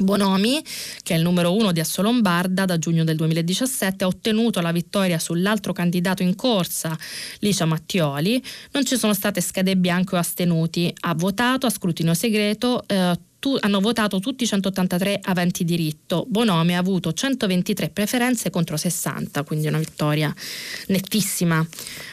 [0.02, 0.62] Bonomi,
[1.02, 5.18] che è il numero uno di Assolombarda da giugno del 2017, ha ottenuto la vittoria
[5.18, 6.96] sull'altro candidato in corsa,
[7.40, 8.42] Licia Mattioli.
[8.72, 10.92] Non ci sono state schede bianche o astenuti.
[11.00, 16.26] Ha votato a scrutinio segreto eh, tu, hanno votato tutti i 183 aventi diritto.
[16.28, 20.34] Bonomi ha avuto 123 preferenze contro 60, quindi una vittoria
[20.88, 21.64] nettissima.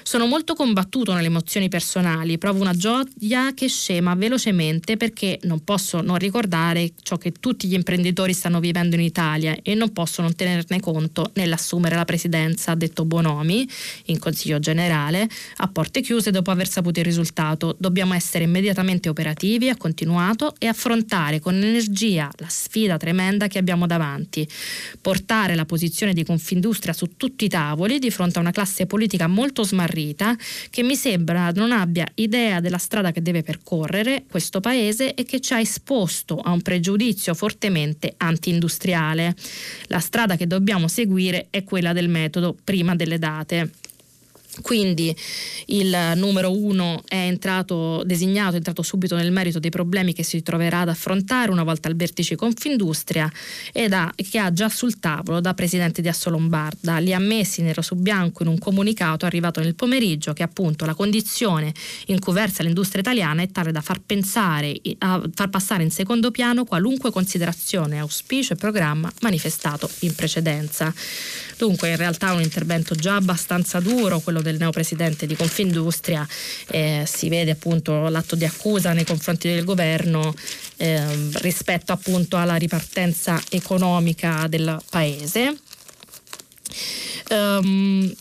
[0.03, 6.01] Sono molto combattuto nelle emozioni personali, provo una gioia che scema velocemente perché non posso
[6.01, 10.35] non ricordare ciò che tutti gli imprenditori stanno vivendo in Italia e non posso non
[10.35, 13.67] tenerne conto nell'assumere la presidenza, ha detto Bonomi
[14.05, 17.75] in Consiglio generale, a porte chiuse dopo aver saputo il risultato.
[17.79, 23.57] Dobbiamo essere immediatamente operativi, ha continuato, e affrontare affrontare con energia la sfida tremenda che
[23.57, 24.47] abbiamo davanti,
[24.99, 29.27] portare la posizione di Confindustria su tutti i tavoli di fronte a una classe politica
[29.27, 30.35] molto smarrita
[30.69, 35.39] che mi sembra non abbia idea della strada che deve percorrere questo paese e che
[35.39, 39.35] ci ha esposto a un pregiudizio fortemente anti-industriale.
[39.87, 43.71] La strada che dobbiamo seguire è quella del metodo prima delle date.
[44.61, 45.15] Quindi
[45.67, 50.41] il numero uno è entrato designato, è entrato subito nel merito dei problemi che si
[50.41, 53.31] troverà ad affrontare una volta al vertice Confindustria
[53.73, 56.99] e da, che ha già sul tavolo da presidente di Assolombarda.
[56.99, 60.93] Li ha messi nero su bianco in un comunicato arrivato nel pomeriggio che appunto la
[60.93, 61.73] condizione
[62.07, 66.63] in cui versa l'industria italiana è tale da far pensare, far passare in secondo piano
[66.65, 70.93] qualunque considerazione, auspicio e programma manifestato in precedenza.
[71.57, 76.25] Dunque in realtà un intervento già abbastanza duro, quello del neopresidente di Confindustria,
[76.67, 80.33] eh, si vede appunto l'atto di accusa nei confronti del governo
[80.77, 85.57] eh, rispetto appunto alla ripartenza economica del paese.
[87.29, 88.13] Um,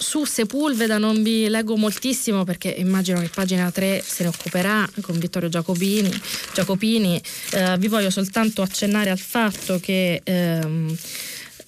[0.00, 5.18] su Sepulveda non vi leggo moltissimo perché immagino che pagina 3 se ne occuperà con
[5.18, 6.10] Vittorio Giacopini.
[6.54, 7.20] Giacopini.
[7.50, 10.96] Eh, vi voglio soltanto accennare al fatto che ehm,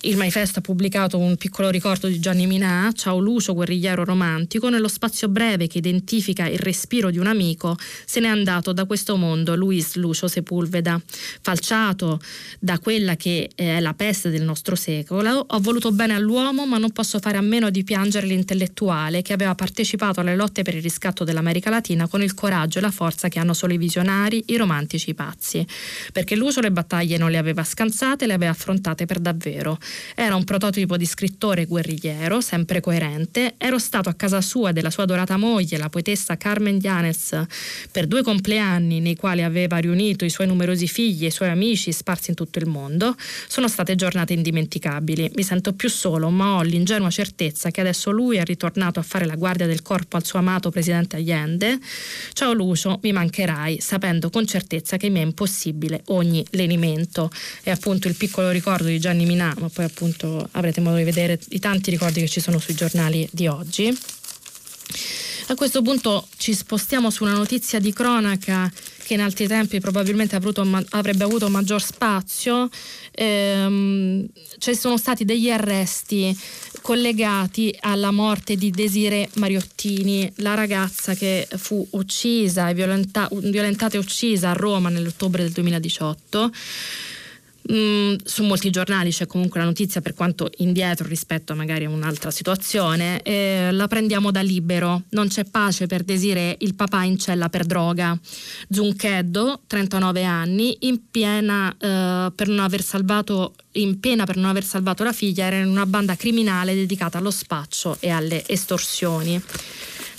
[0.02, 4.68] il manifesto ha pubblicato un piccolo ricordo di Gianni Minà, Ciao Lucio, guerrigliero romantico.
[4.68, 9.16] Nello spazio breve che identifica il respiro di un amico, se n'è andato da questo
[9.16, 11.00] mondo Luis Lucio Sepulveda.
[11.40, 12.20] Falciato
[12.58, 16.90] da quella che è la peste del nostro secolo, ho voluto bene all'uomo, ma non
[16.90, 21.22] posso fare a meno di piangere l'intellettuale che aveva partecipato alle lotte per il riscatto
[21.22, 25.10] dell'America Latina con il coraggio e la forza che hanno solo i visionari, i romantici,
[25.10, 25.64] i pazzi.
[26.12, 29.78] Perché Lucio le battaglie non le aveva scansate, le aveva affrontate per davvero.
[30.14, 33.54] Era un prototipo di scrittore guerrigliero, sempre coerente.
[33.58, 37.46] Ero stato a casa sua e della sua adorata moglie, la poetessa Carmen Dianes,
[37.90, 41.92] per due compleanni nei quali aveva riunito i suoi numerosi figli e i suoi amici
[41.92, 43.16] sparsi in tutto il mondo.
[43.48, 45.32] Sono state giornate indimenticabili.
[45.34, 49.26] Mi sento più solo, ma ho l'ingenua certezza che adesso lui è ritornato a fare
[49.26, 51.78] la guardia del corpo al suo amato presidente Allende.
[52.32, 57.30] Ciao Lucio, mi mancherai, sapendo con certezza che mi è impossibile ogni lenimento.
[57.62, 61.04] È appunto il piccolo ricordo di Gianni Minà, ma poi poi appunto avrete modo di
[61.04, 63.96] vedere i tanti ricordi che ci sono sui giornali di oggi.
[65.48, 68.72] A questo punto ci spostiamo su una notizia di cronaca
[69.04, 72.68] che in altri tempi probabilmente avrebbe avuto maggior spazio.
[73.10, 74.26] Ehm,
[74.58, 76.36] ci sono stati degli arresti
[76.80, 84.00] collegati alla morte di Desire Mariottini, la ragazza che fu uccisa e violenta, violentata e
[84.00, 86.50] uccisa a Roma nell'ottobre del 2018.
[87.70, 92.32] Mm, su molti giornali c'è comunque la notizia per quanto indietro rispetto magari a un'altra
[92.32, 97.48] situazione, eh, la prendiamo da libero, non c'è pace per Desire, il papà in cella
[97.48, 98.18] per droga.
[98.68, 104.64] Zuncheddo, 39 anni, in piena eh, per non aver salvato in pena per non aver
[104.64, 109.40] salvato la figlia, era in una banda criminale dedicata allo spaccio e alle estorsioni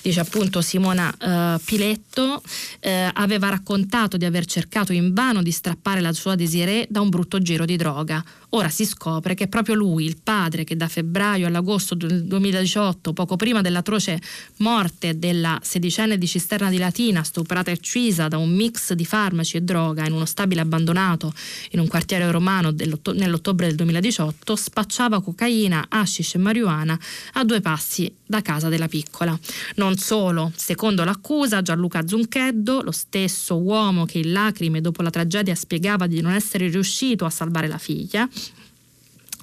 [0.03, 6.11] dice appunto Simona uh, Piletto, uh, aveva raccontato di aver cercato invano di strappare la
[6.11, 8.23] sua Desiree da un brutto giro di droga.
[8.55, 13.11] Ora si scopre che è proprio lui, il padre, che da febbraio all'agosto del 2018,
[13.11, 14.21] poco prima dell'atroce
[14.57, 19.57] morte della sedicenne di Cisterna di Latina, stuprata e uccisa da un mix di farmaci
[19.57, 21.33] e droga in uno stabile abbandonato
[21.71, 26.99] in un quartiere romano nell'ottobre del 2018, spacciava cocaina, hashish e marijuana
[27.33, 29.37] a due passi da casa della piccola.
[29.77, 35.55] Non solo, secondo l'accusa, Gianluca Zuncheddo, lo stesso uomo che in lacrime dopo la tragedia
[35.55, 38.29] spiegava di non essere riuscito a salvare la figlia,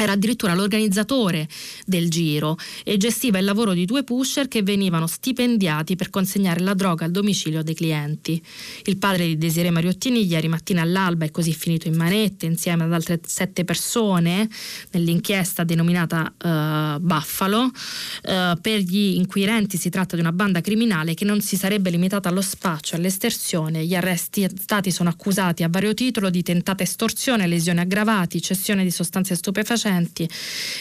[0.03, 1.47] era addirittura l'organizzatore
[1.85, 6.75] del giro e gestiva il lavoro di due pusher che venivano stipendiati per consegnare la
[6.75, 8.43] droga al domicilio dei clienti.
[8.85, 12.93] Il padre di Desiree Mariottini ieri mattina all'alba è così finito in manette insieme ad
[12.93, 14.49] altre sette persone
[14.93, 17.65] nell'inchiesta denominata uh, Buffalo.
[17.65, 22.29] Uh, per gli inquirenti si tratta di una banda criminale che non si sarebbe limitata
[22.29, 23.85] allo spaccio all'estersione.
[23.85, 28.91] Gli arresti stati sono accusati a vario titolo di tentata estorsione, lesioni aggravati, cessione di
[28.91, 30.29] sostanze stupefacenti stupefacenti,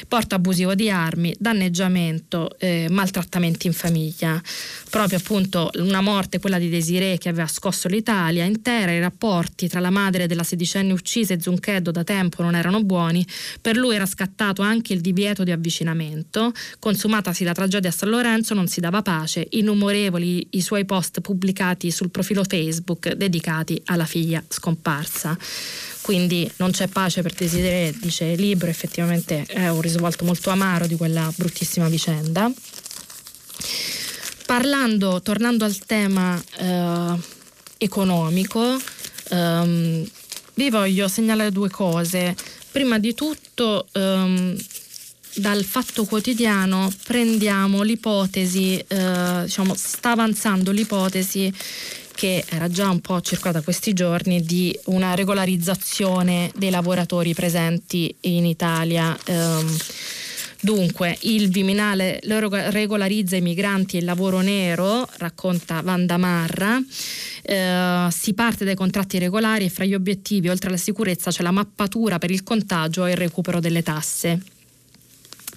[0.08, 4.42] porto abusivo di armi, danneggiamento, eh, maltrattamenti in famiglia.
[4.90, 9.80] Proprio appunto una morte, quella di Desiree, che aveva scosso l'Italia intera, i rapporti tra
[9.80, 13.26] la madre della sedicenne uccisa e Zuncheddo da tempo non erano buoni,
[13.62, 18.54] per lui era scattato anche il divieto di avvicinamento, consumatasi la tragedia a San Lorenzo
[18.54, 24.44] non si dava pace, innumerevoli i suoi post pubblicati sul profilo Facebook dedicati alla figlia
[24.48, 25.38] scomparsa
[26.02, 30.88] quindi non c'è pace per desiderare, dice il libro, effettivamente è un risvolto molto amaro
[30.88, 32.52] di quella bruttissima vicenda.
[34.46, 37.16] Parlando, tornando al tema eh,
[37.78, 38.80] economico,
[39.30, 40.10] ehm,
[40.56, 42.36] vi voglio segnalare due cose.
[42.72, 44.58] Prima di tutto, ehm,
[45.36, 51.54] dal fatto quotidiano prendiamo l'ipotesi, eh, diciamo, sta avanzando l'ipotesi
[52.20, 58.46] che era già un po' circolata questi giorni di una regolarizzazione dei lavoratori presenti in
[58.46, 59.18] Italia.
[59.28, 59.78] Um,
[60.62, 66.78] Dunque, il Viminale regolarizza i migranti e il lavoro nero, racconta Vanda Marra.
[67.42, 71.52] Eh, si parte dai contratti regolari e fra gli obiettivi, oltre alla sicurezza, c'è la
[71.52, 74.59] mappatura per il contagio e il recupero delle tasse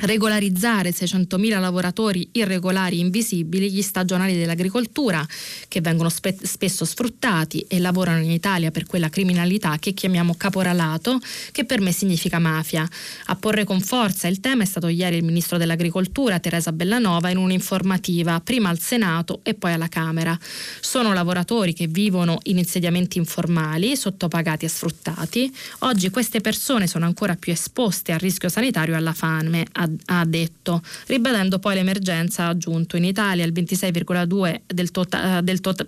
[0.01, 5.27] regolarizzare 600.000 lavoratori irregolari invisibili, gli stagionali dell'agricoltura
[5.69, 11.21] che vengono spe- spesso sfruttati e lavorano in Italia per quella criminalità che chiamiamo caporalato,
[11.53, 12.89] che per me significa mafia.
[13.27, 17.37] A porre con forza il tema è stato ieri il ministro dell'agricoltura Teresa Bellanova in
[17.37, 20.39] un'informativa prima al Senato e poi alla Camera.
[20.81, 25.55] Sono lavoratori che vivono in insediamenti informali, sottopagati e sfruttati.
[25.81, 30.25] Oggi queste persone sono ancora più esposte al rischio sanitario e alla fame, ha ha
[30.25, 35.85] detto, ribadendo poi l'emergenza ha aggiunto in Italia il 26,2% del, tota, del, tot-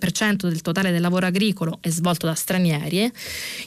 [0.47, 3.11] del totale del lavoro agricolo è svolto da stranieri,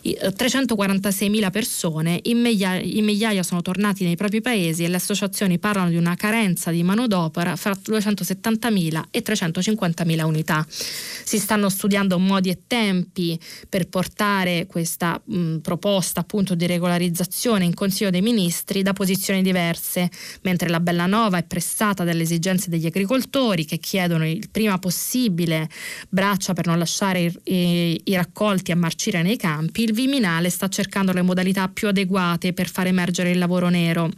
[0.03, 5.59] 346.000 eh, persone in migliaia, in migliaia sono tornati nei propri paesi e le associazioni
[5.59, 10.67] parlano di una carenza di manodopera fra 270.000 e 350.000 unità.
[10.69, 17.75] Si stanno studiando modi e tempi per portare questa mh, proposta appunto di regolarizzazione in
[17.75, 20.11] Consiglio dei Ministri da posizioni diverse
[20.43, 25.69] mentre la Bellanova è pressata dalle esigenze degli agricoltori che chiedono il prima possibile
[26.09, 30.69] braccia per non lasciare i, i, i raccolti a marcire nei campi, il Viminale sta
[30.69, 34.11] cercando le modalità più adeguate per far emergere il lavoro nero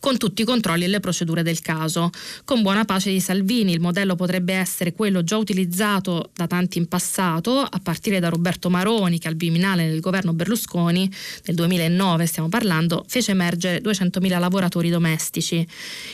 [0.00, 2.10] con tutti i controlli e le procedure del caso.
[2.44, 6.86] Con buona pace di Salvini, il modello potrebbe essere quello già utilizzato da tanti in
[6.86, 11.10] passato, a partire da Roberto Maroni, che al Viminale nel governo Berlusconi,
[11.44, 15.66] nel 2009 stiamo parlando, fece emergere 200.000 lavoratori domestici.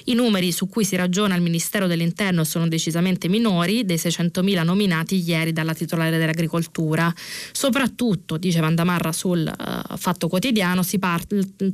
[0.04, 5.22] I numeri su cui si ragiona al Ministero dell'Interno sono decisamente minori dei 600.000 nominati
[5.22, 7.12] ieri dalla titolare dell'agricoltura.
[7.52, 11.26] Soprattutto, dice Vandamarra sul uh, Fatto Quotidiano, si, par-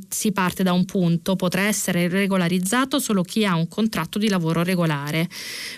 [0.09, 4.63] si parte da un punto, potrà essere regolarizzato solo chi ha un contratto di lavoro
[4.63, 5.29] regolare,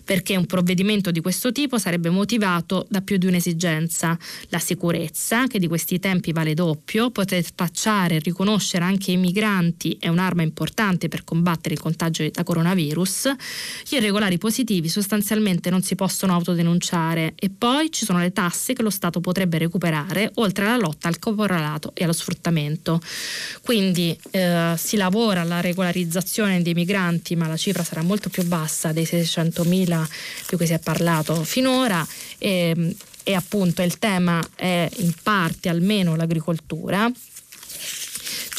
[0.03, 4.17] perché un provvedimento di questo tipo sarebbe motivato da più di un'esigenza,
[4.49, 9.97] la sicurezza, che di questi tempi vale doppio, poter spacciare e riconoscere anche i migranti
[9.99, 13.33] è un'arma importante per combattere il contagio da coronavirus,
[13.87, 18.83] gli irregolari positivi sostanzialmente non si possono autodenunciare e poi ci sono le tasse che
[18.83, 23.01] lo Stato potrebbe recuperare, oltre alla lotta al caporalato e allo sfruttamento.
[23.61, 28.43] Quindi eh, si lavora alla regolarizzazione regolarizzazione dei migranti, ma la cifra sarà molto più
[28.43, 30.07] bassa dei 600.000
[30.49, 32.05] di cui si è parlato finora.
[32.37, 37.11] E, e appunto il tema è in parte almeno l'agricoltura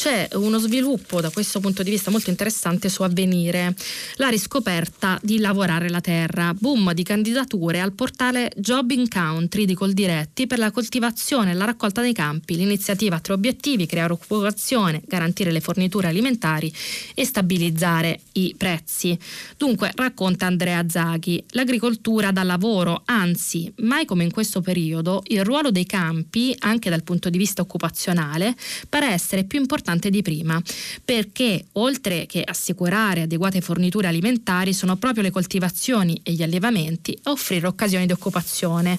[0.01, 3.75] c'è uno sviluppo da questo punto di vista molto interessante su avvenire,
[4.15, 9.75] la riscoperta di lavorare la terra, boom di candidature al portale Job in Country di
[9.75, 12.55] Coldiretti per la coltivazione e la raccolta dei campi.
[12.55, 16.73] L'iniziativa ha tre obiettivi, creare occupazione, garantire le forniture alimentari
[17.13, 19.15] e stabilizzare i prezzi.
[19.55, 25.69] Dunque, racconta Andrea Zaghi, l'agricoltura dà lavoro, anzi, mai come in questo periodo, il ruolo
[25.69, 28.55] dei campi, anche dal punto di vista occupazionale,
[28.89, 30.61] pare essere più importante importante di prima,
[31.03, 37.31] perché oltre che assicurare adeguate forniture alimentari sono proprio le coltivazioni e gli allevamenti a
[37.31, 38.97] offrire occasioni di occupazione.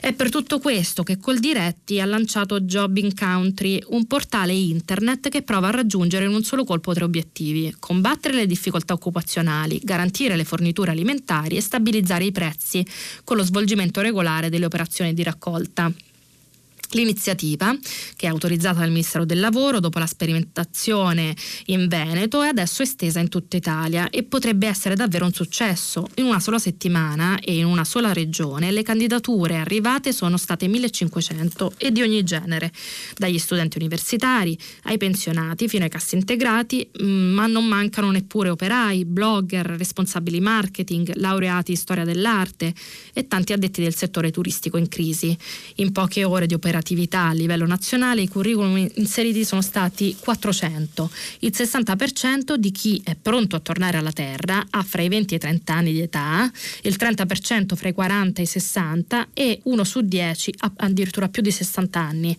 [0.00, 5.68] È per tutto questo che Coldiretti ha lanciato Jobbing Country, un portale internet che prova
[5.68, 10.90] a raggiungere in un solo colpo tre obiettivi: combattere le difficoltà occupazionali, garantire le forniture
[10.90, 12.84] alimentari e stabilizzare i prezzi
[13.24, 15.92] con lo svolgimento regolare delle operazioni di raccolta.
[16.94, 17.74] L'iniziativa,
[18.16, 21.34] che è autorizzata dal Ministero del Lavoro dopo la sperimentazione
[21.66, 26.06] in Veneto, è adesso estesa in tutta Italia e potrebbe essere davvero un successo.
[26.16, 31.74] In una sola settimana e in una sola regione le candidature arrivate sono state 1500
[31.78, 32.70] e di ogni genere,
[33.16, 39.06] dagli studenti universitari ai pensionati fino ai cassi integrati, mm, ma non mancano neppure operai,
[39.06, 42.74] blogger, responsabili marketing, laureati in storia dell'arte
[43.14, 45.34] e tanti addetti del settore turistico in crisi.
[45.76, 51.10] In poche ore di operatività attività a livello nazionale i curriculum inseriti sono stati 400.
[51.40, 55.36] Il 60% di chi è pronto a tornare alla terra ha fra i 20 e
[55.36, 56.50] i 30 anni di età,
[56.82, 61.40] il 30% fra i 40 e i 60 e uno su 10 ha addirittura più
[61.40, 62.36] di 60 anni.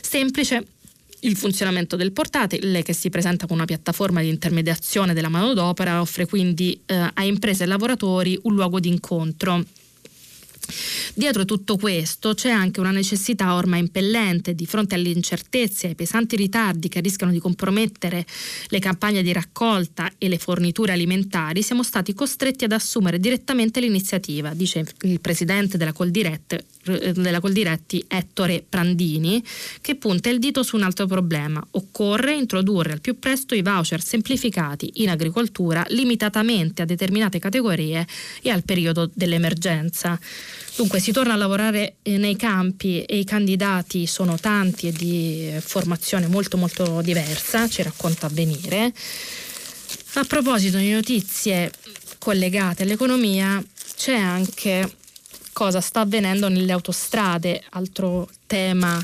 [0.00, 0.66] Semplice
[1.20, 6.26] il funzionamento del portatile che si presenta con una piattaforma di intermediazione della manodopera offre
[6.26, 9.64] quindi eh, a imprese e lavoratori un luogo di incontro
[11.14, 16.36] Dietro tutto questo c'è anche una necessità ormai impellente di fronte alle incertezze ai pesanti
[16.36, 18.26] ritardi che rischiano di compromettere
[18.68, 24.52] le campagne di raccolta e le forniture alimentari, siamo stati costretti ad assumere direttamente l'iniziativa,
[24.54, 26.58] dice il presidente della Coldiretti,
[27.12, 29.42] della Coldiretti Ettore Prandini,
[29.80, 31.64] che punta il dito su un altro problema.
[31.72, 38.06] Occorre introdurre al più presto i voucher semplificati in agricoltura limitatamente a determinate categorie
[38.42, 40.18] e al periodo dell'emergenza.
[40.76, 45.50] Dunque si torna a lavorare eh, nei campi e i candidati sono tanti e di
[45.60, 48.92] formazione molto molto diversa, ci racconta Avvenire.
[50.14, 51.70] A proposito di notizie
[52.18, 53.62] collegate all'economia,
[53.96, 54.90] c'è anche
[55.56, 59.02] cosa sta avvenendo nelle autostrade, altro tema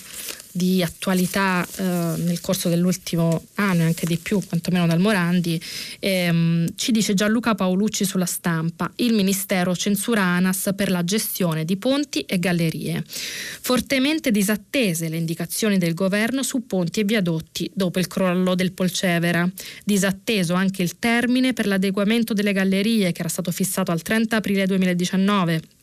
[0.50, 1.82] di attualità eh,
[2.18, 5.58] nel corso dell'ultimo anno e anche di più, quantomeno dal Morandi,
[5.98, 11.78] ehm, ci dice Gianluca Paolucci sulla stampa, il Ministero censura ANAS per la gestione di
[11.78, 13.02] ponti e gallerie.
[13.06, 19.50] Fortemente disattese le indicazioni del governo su ponti e viadotti dopo il crollo del Polcevera.
[19.86, 24.66] Disatteso anche il termine per l'adeguamento delle gallerie che era stato fissato al 30 aprile
[24.66, 25.80] 2019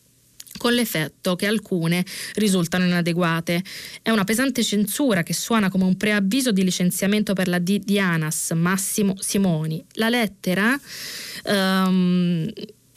[0.59, 2.05] con l'effetto che alcune
[2.35, 3.63] risultano inadeguate.
[4.03, 7.97] È una pesante censura che suona come un preavviso di licenziamento per la D di
[7.97, 9.83] Anas, Massimo Simoni.
[9.93, 10.79] La lettera...
[11.45, 12.51] Um,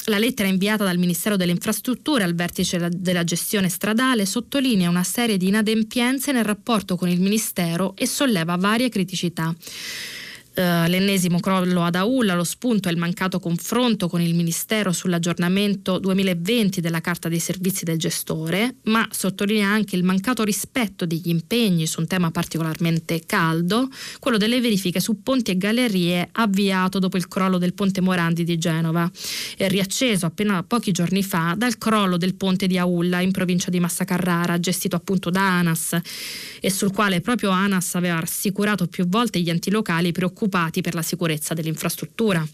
[0.06, 5.36] la lettera inviata dal Ministero delle Infrastrutture al vertice della gestione stradale sottolinea una serie
[5.36, 9.54] di inadempienze nel rapporto con il Ministero e solleva varie criticità.
[10.54, 15.98] Uh, l'ennesimo crollo ad Aulla, lo spunto è il mancato confronto con il Ministero sull'aggiornamento
[15.98, 21.86] 2020 della Carta dei servizi del gestore, ma sottolinea anche il mancato rispetto degli impegni
[21.86, 23.88] su un tema particolarmente caldo,
[24.18, 28.58] quello delle verifiche su ponti e gallerie avviato dopo il crollo del ponte Morandi di
[28.58, 29.10] Genova
[29.56, 33.80] e riacceso appena pochi giorni fa dal crollo del ponte di Aulla in provincia di
[33.80, 35.98] Massa Carrara, gestito appunto da ANAS
[36.60, 40.94] e sul quale proprio ANAS aveva rassicurato più volte gli enti locali preoccupati preoccupati per
[40.94, 42.44] la sicurezza dell'infrastruttura.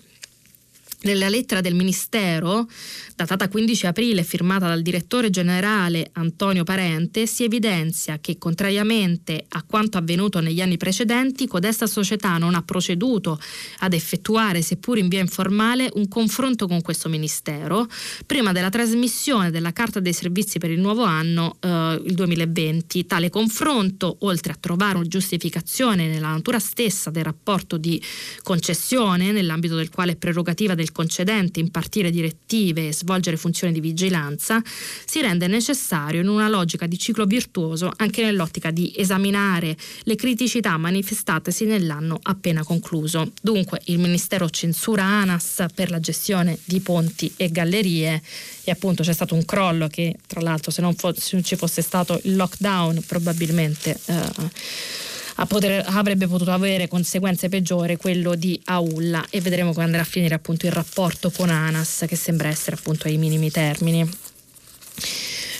[1.00, 2.66] Nella lettera del Ministero,
[3.14, 9.96] datata 15 aprile, firmata dal direttore generale Antonio Parente, si evidenzia che, contrariamente a quanto
[9.96, 13.40] avvenuto negli anni precedenti, codesta società non ha proceduto
[13.78, 17.86] ad effettuare, seppur in via informale, un confronto con questo Ministero
[18.26, 23.06] prima della trasmissione della Carta dei Servizi per il nuovo anno, eh, il 2020.
[23.06, 28.02] Tale confronto, oltre a trovare una giustificazione nella natura stessa del rapporto di
[28.42, 33.80] concessione, nell'ambito del quale è prerogativa del del concedente impartire direttive e svolgere funzioni di
[33.80, 34.62] vigilanza,
[35.04, 40.76] si rende necessario in una logica di ciclo virtuoso anche nell'ottica di esaminare le criticità
[40.76, 43.32] manifestatesi nell'anno appena concluso.
[43.40, 48.22] Dunque il Ministero censura ANAS per la gestione di ponti e gallerie
[48.64, 51.56] e appunto c'è stato un crollo che tra l'altro se non, fosse, se non ci
[51.56, 53.98] fosse stato il lockdown probabilmente...
[54.06, 55.06] Eh,
[55.46, 60.34] poter, avrebbe potuto avere conseguenze peggiori quello di Aulla e vedremo come andrà a finire
[60.34, 64.08] appunto il rapporto con Anas che sembra essere appunto ai minimi termini.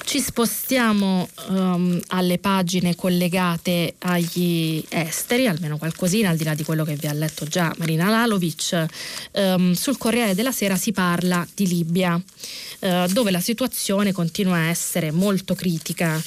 [0.09, 6.83] Ci spostiamo um, alle pagine collegate agli esteri, almeno qualcosina, al di là di quello
[6.83, 8.87] che vi ha letto già Marina Lalovic.
[9.33, 14.69] Um, sul Corriere della Sera si parla di Libia, uh, dove la situazione continua a
[14.69, 16.19] essere molto critica,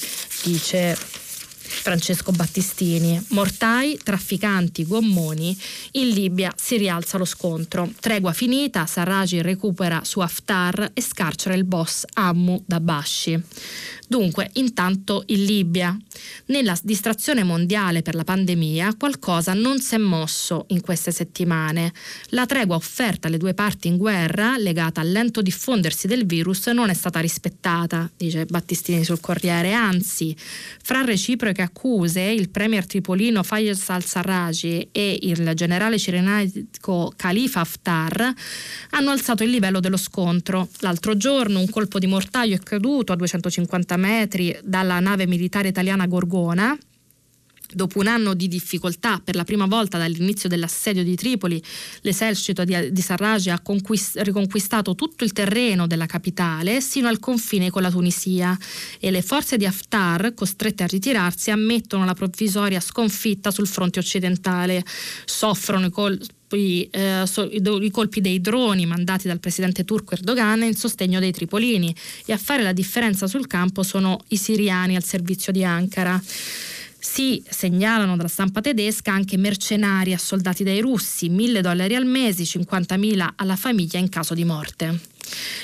[0.43, 0.95] dice
[1.71, 3.23] Francesco Battistini.
[3.29, 5.57] Mortai, trafficanti, gommoni.
[5.91, 7.89] In Libia si rialza lo scontro.
[7.99, 13.41] Tregua finita, Sarraj recupera su Haftar e scarcera il boss Ammu da Bashi.
[14.11, 15.97] Dunque, intanto in Libia,
[16.47, 21.93] nella distrazione mondiale per la pandemia, qualcosa non si è mosso in queste settimane.
[22.31, 26.89] La tregua offerta alle due parti in guerra, legata al lento diffondersi del virus, non
[26.89, 29.71] è stata rispettata, dice Battistini sul Corriere.
[29.71, 38.33] Anzi, fra reciproche accuse, il premier tripolino Fayez al-Sarraj e il generale cirenaico Khalifa Haftar
[38.89, 40.67] hanno alzato il livello dello scontro.
[40.79, 43.99] L'altro giorno un colpo di mortaio è caduto a 250 metri
[44.63, 46.77] dalla nave militare italiana Gorgona
[47.73, 51.61] Dopo un anno di difficoltà, per la prima volta dall'inizio dell'assedio di Tripoli,
[52.01, 57.69] l'esercito di, di Sarraj ha conquist- riconquistato tutto il terreno della capitale sino al confine
[57.69, 58.57] con la Tunisia
[58.99, 64.83] e le forze di Haftar, costrette a ritirarsi, ammettono la provvisoria sconfitta sul fronte occidentale.
[65.23, 70.75] Soffrono i colpi eh, so, i, colpi dei droni mandati dal presidente turco Erdogan in
[70.75, 71.95] sostegno dei tripolini
[72.25, 76.21] e a fare la differenza sul campo sono i siriani al servizio di Ankara.
[77.03, 83.29] Si segnalano dalla stampa tedesca anche mercenari assoldati dai russi, 1000 dollari al mese, 50.000
[83.35, 84.99] alla famiglia in caso di morte.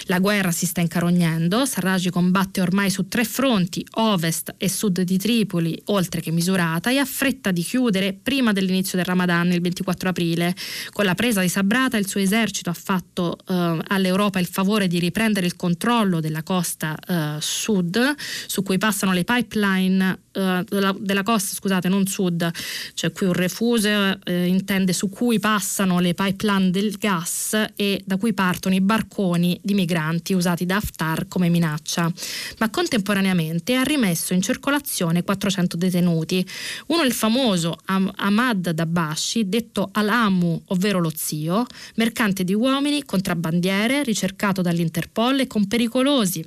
[0.05, 5.17] La guerra si sta incarognando, Sarraj combatte ormai su tre fronti, ovest e sud di
[5.17, 10.09] Tripoli, oltre che misurata, e ha fretta di chiudere prima dell'inizio del Ramadan, il 24
[10.09, 10.55] aprile.
[10.91, 14.99] Con la presa di Sabrata il suo esercito ha fatto eh, all'Europa il favore di
[14.99, 18.15] riprendere il controllo della costa eh, sud,
[18.47, 22.49] su cui passano le pipeline eh, della, della, costa, scusate, non sud,
[22.93, 23.87] c'è qui un refuso,
[24.23, 29.56] eh, intende su cui passano le pipeline del gas e da cui partono i barconi
[29.61, 32.11] di migranti usati da Haftar come minaccia.
[32.59, 36.45] Ma contemporaneamente ha rimesso in circolazione 400 detenuti.
[36.87, 44.03] Uno è il famoso Ahmad Dabashi, detto Al-Amu, ovvero lo zio, mercante di uomini, contrabbandiere,
[44.03, 46.45] ricercato dall'Interpol e con pericolosi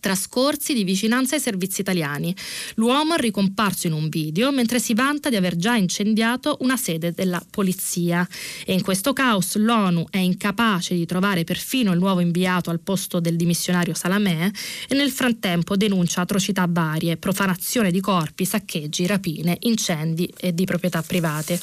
[0.00, 2.34] trascorsi di vicinanza ai servizi italiani.
[2.74, 7.12] L'uomo è ricomparso in un video mentre si vanta di aver già incendiato una sede
[7.12, 8.26] della polizia.
[8.64, 13.20] E in questo caos l'ONU è incapace di trovare perfino il nuovo inviato al posto
[13.20, 14.50] del dimissionario Salamè
[14.88, 21.02] e nel frattempo denuncia atrocità varie, profanazione di corpi, saccheggi, rapine, incendi e di proprietà
[21.02, 21.60] private.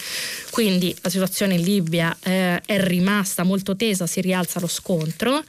[0.56, 5.43] Quindi la situazione in Libia eh, è rimasta molto tesa, si rialza lo scontro,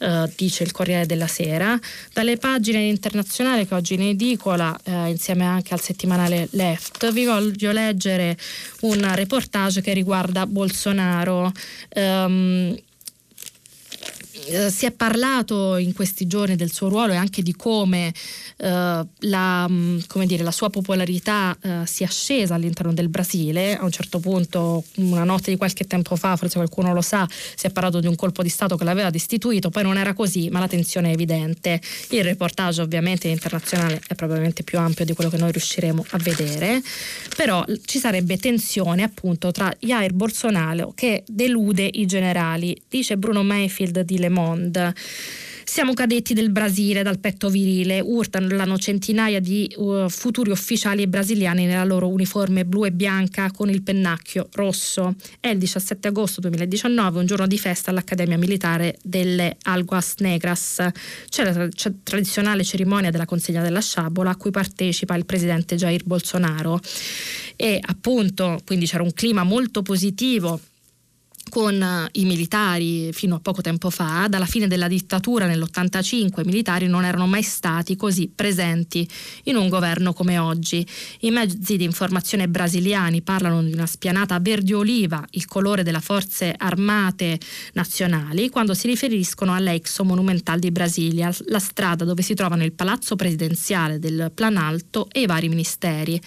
[0.00, 1.78] eh, dice il Corriere della Sera.
[2.12, 7.70] Dalle pagine internazionali che oggi in edicola, eh, insieme anche al settimanale Left, vi voglio
[7.70, 8.36] leggere
[8.80, 11.52] un reportage che riguarda Bolsonaro.
[11.94, 12.76] Um,
[14.48, 18.12] eh, si è parlato in questi giorni del suo ruolo e anche di come,
[18.56, 23.76] eh, la, mm, come dire, la, sua popolarità eh, sia scesa all'interno del Brasile.
[23.76, 27.66] A un certo punto, una notte di qualche tempo fa, forse qualcuno lo sa, si
[27.66, 30.60] è parlato di un colpo di Stato che l'aveva destituito, poi non era così, ma
[30.60, 31.80] la tensione è evidente.
[32.10, 36.82] Il reportage ovviamente internazionale è probabilmente più ampio di quello che noi riusciremo a vedere,
[37.36, 44.00] però ci sarebbe tensione appunto tra Jair Bolsonaro che delude i generali, dice Bruno Mayfield
[44.00, 44.94] di Le Monde.
[45.64, 51.84] Siamo cadetti del Brasile dal petto virile, urtano centinaia di uh, futuri ufficiali brasiliani nella
[51.84, 55.14] loro uniforme blu e bianca con il pennacchio rosso.
[55.38, 60.82] È il 17 agosto 2019, un giorno di festa all'Accademia Militare delle Alguas Negras.
[61.28, 66.02] C'è la tra- tradizionale cerimonia della consegna della sciabola a cui partecipa il presidente Jair
[66.04, 66.80] Bolsonaro.
[67.56, 70.58] E appunto, quindi c'era un clima molto positivo
[71.48, 76.44] con eh, i militari fino a poco tempo fa, dalla fine della dittatura nell'85 i
[76.44, 79.08] militari non erano mai stati così presenti
[79.44, 80.86] in un governo come oggi.
[81.20, 86.54] I mezzi di informazione brasiliani parlano di una spianata verde oliva, il colore delle forze
[86.56, 87.38] armate
[87.74, 93.16] nazionali, quando si riferiscono all'Exo Monumental di Brasilia, la strada dove si trovano il palazzo
[93.16, 96.20] presidenziale del Planalto e i vari ministeri.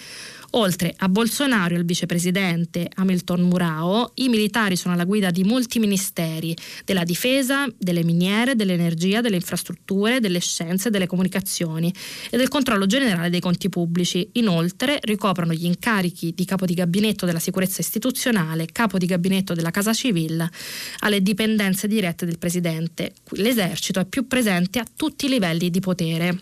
[0.54, 5.78] Oltre a Bolsonaro e al vicepresidente Hamilton Murao, i militari sono alla guida di molti
[5.78, 11.92] ministeri, della difesa, delle miniere, dell'energia, delle infrastrutture, delle scienze, delle comunicazioni
[12.28, 14.28] e del controllo generale dei conti pubblici.
[14.32, 19.70] Inoltre ricoprono gli incarichi di capo di gabinetto della sicurezza istituzionale, capo di gabinetto della
[19.70, 20.50] Casa Civile,
[20.98, 23.14] alle dipendenze dirette del presidente.
[23.30, 26.38] L'esercito è più presente a tutti i livelli di potere.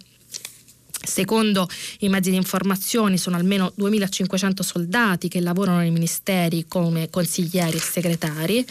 [1.03, 1.66] Secondo
[2.01, 7.80] i mezzi di informazione sono almeno 2500 soldati che lavorano nei ministeri come consiglieri e
[7.80, 8.64] segretari,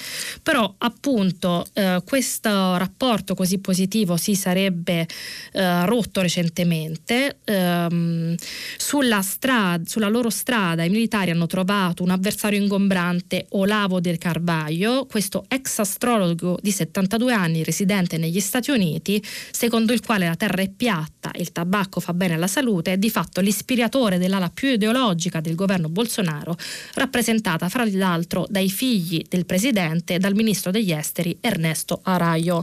[0.43, 5.07] però appunto eh, questo rapporto così positivo si sarebbe
[5.53, 7.38] eh, rotto recentemente.
[7.45, 8.36] Ehm,
[8.77, 15.07] sulla, strada, sulla loro strada i militari hanno trovato un avversario ingombrante, Olavo del Carvaglio,
[15.09, 20.61] questo ex astrologo di 72 anni residente negli Stati Uniti, secondo il quale la terra
[20.61, 24.67] è piatta e il tabacco fa bene alla salute, è di fatto l'ispiratore dell'ala più
[24.67, 26.57] ideologica del governo Bolsonaro,
[26.95, 32.61] rappresentata fra l'altro dai figli del presidente e dal ministro degli esteri Ernesto Araio.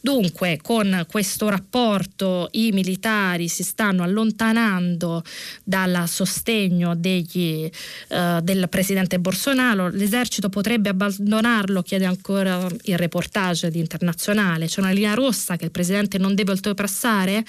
[0.00, 5.24] Dunque, con questo rapporto i militari si stanno allontanando
[5.64, 7.68] dal sostegno degli,
[8.08, 14.66] eh, del presidente Bolsonaro, l'esercito potrebbe abbandonarlo, chiede ancora il reportage di internazionale.
[14.66, 17.42] C'è una linea rossa che il presidente non deve oltrepassare?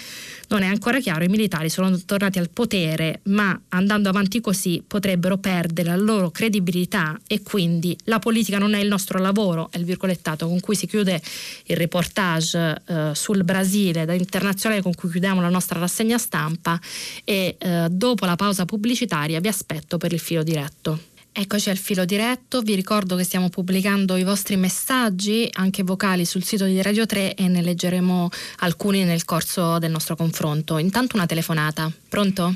[0.47, 5.37] Non è ancora chiaro, i militari sono tornati al potere, ma andando avanti così potrebbero
[5.37, 9.85] perdere la loro credibilità e quindi la politica non è il nostro lavoro, è il
[9.85, 11.21] virgolettato con cui si chiude
[11.65, 16.79] il reportage eh, sul Brasile da internazionale con cui chiudiamo la nostra rassegna stampa
[17.23, 21.13] e eh, dopo la pausa pubblicitaria vi aspetto per il filo diretto.
[21.37, 26.43] Eccoci al filo diretto, vi ricordo che stiamo pubblicando i vostri messaggi, anche vocali, sul
[26.43, 28.29] sito di Radio 3 e ne leggeremo
[28.59, 30.77] alcuni nel corso del nostro confronto.
[30.77, 31.91] Intanto una telefonata.
[32.07, 32.53] Pronto?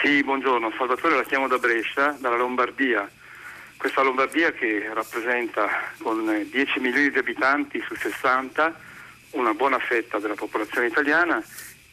[0.00, 3.06] Sì, buongiorno, Salvatore la chiamo da Brescia, dalla Lombardia.
[3.76, 8.80] Questa Lombardia che rappresenta con 10 milioni di abitanti su 60
[9.32, 11.44] una buona fetta della popolazione italiana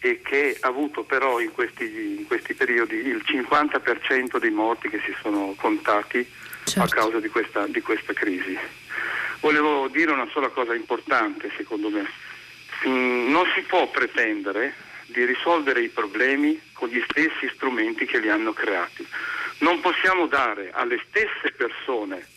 [0.06, 5.00] e che ha avuto però in questi, in questi periodi il 50% dei morti che
[5.00, 6.30] si sono contati
[6.66, 6.82] certo.
[6.82, 8.58] a causa di questa, di questa crisi.
[9.40, 12.06] Volevo dire una sola cosa importante secondo me.
[12.86, 14.74] Mm, non si può pretendere
[15.06, 19.08] di risolvere i problemi con gli stessi strumenti che li hanno creati.
[19.60, 22.28] Non possiamo dare alle stesse persone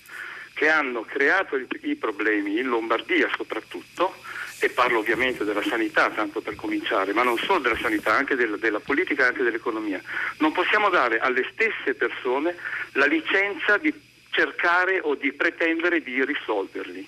[0.54, 4.14] che hanno creato i problemi, in Lombardia soprattutto,
[4.58, 8.58] e parlo ovviamente della sanità tanto per cominciare, ma non solo della sanità, anche del,
[8.58, 10.00] della politica e anche dell'economia.
[10.38, 12.56] Non possiamo dare alle stesse persone
[12.92, 13.92] la licenza di
[14.30, 17.06] cercare o di pretendere di risolverli.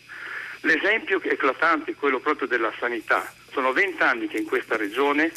[0.62, 3.32] L'esempio eclatante è quello proprio della sanità.
[3.52, 5.30] Sono vent'anni che in questa regione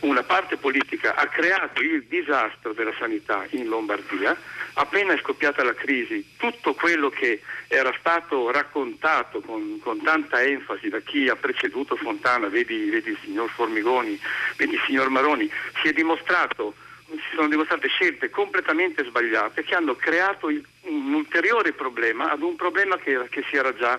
[0.00, 4.36] una parte politica ha creato il disastro della sanità in Lombardia,
[4.74, 10.88] appena è scoppiata la crisi, tutto quello che era stato raccontato con, con tanta enfasi
[10.88, 14.18] da chi ha preceduto Fontana, vedi, vedi il signor Formigoni,
[14.56, 15.50] vedi il signor Maroni,
[15.82, 16.74] si è dimostrato
[17.10, 22.96] si sono dimostrate scelte completamente sbagliate che hanno creato un ulteriore problema ad un problema
[22.98, 23.98] che, che si era già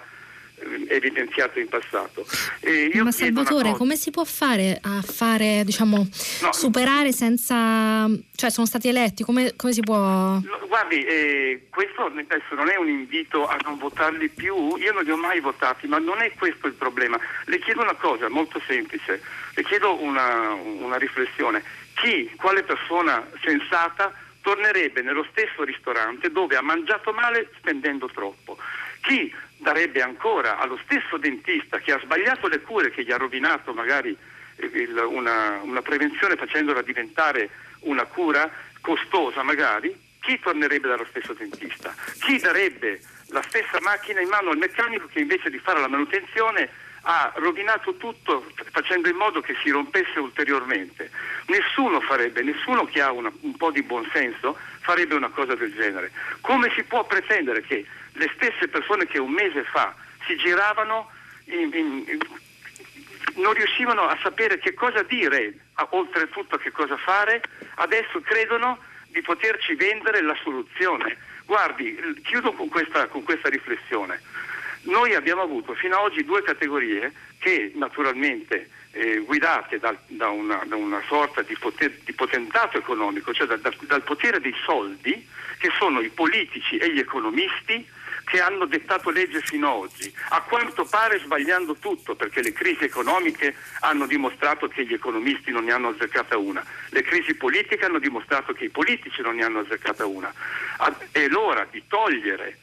[0.88, 2.26] evidenziato in passato.
[3.02, 5.98] Ma Salvatore, come si può fare a fare, diciamo,
[6.42, 8.08] no, superare senza...
[8.36, 9.96] cioè sono stati eletti, come, come si può...
[9.96, 15.04] No, guardi, eh, questo adesso non è un invito a non votarli più, io non
[15.04, 17.20] li ho mai votati, ma non è questo il problema.
[17.46, 19.22] Le chiedo una cosa molto semplice,
[19.54, 21.64] le chiedo una, una riflessione.
[21.94, 28.58] Chi, quale persona sensata tornerebbe nello stesso ristorante dove ha mangiato male spendendo troppo?
[29.02, 33.74] Chi darebbe ancora allo stesso dentista che ha sbagliato le cure, che gli ha rovinato
[33.74, 34.16] magari
[34.58, 37.50] il, una, una prevenzione facendola diventare
[37.82, 38.50] una cura
[38.82, 41.94] costosa magari, chi tornerebbe dallo stesso dentista?
[42.20, 46.70] Chi darebbe la stessa macchina in mano al meccanico che invece di fare la manutenzione
[47.04, 51.10] ha rovinato tutto facendo in modo che si rompesse ulteriormente.
[51.48, 56.12] Nessuno farebbe, nessuno che ha una, un po' di buonsenso farebbe una cosa del genere.
[56.42, 59.96] Come si può pretendere che le stesse persone che un mese fa
[60.26, 61.10] si giravano
[61.46, 62.20] in, in, in,
[63.36, 67.42] non riuscivano a sapere che cosa dire, a, oltretutto che cosa fare,
[67.76, 71.18] adesso credono di poterci vendere la soluzione.
[71.46, 74.22] Guardi, chiudo con questa, con questa riflessione.
[74.84, 80.64] Noi abbiamo avuto fino ad oggi due categorie che naturalmente eh, guidate dal, da, una,
[80.66, 85.28] da, una, sorta di, poter, di potentato economico, cioè da, da, dal potere dei soldi,
[85.58, 87.88] che sono i politici e gli economisti
[88.32, 92.86] che hanno dettato legge fino ad oggi, a quanto pare sbagliando tutto, perché le crisi
[92.86, 98.00] economiche hanno dimostrato che gli economisti non ne hanno azzeccata una, le crisi politiche hanno
[98.00, 100.34] dimostrato che i politici non ne hanno azzeccata una.
[101.12, 102.58] È l'ora di togliere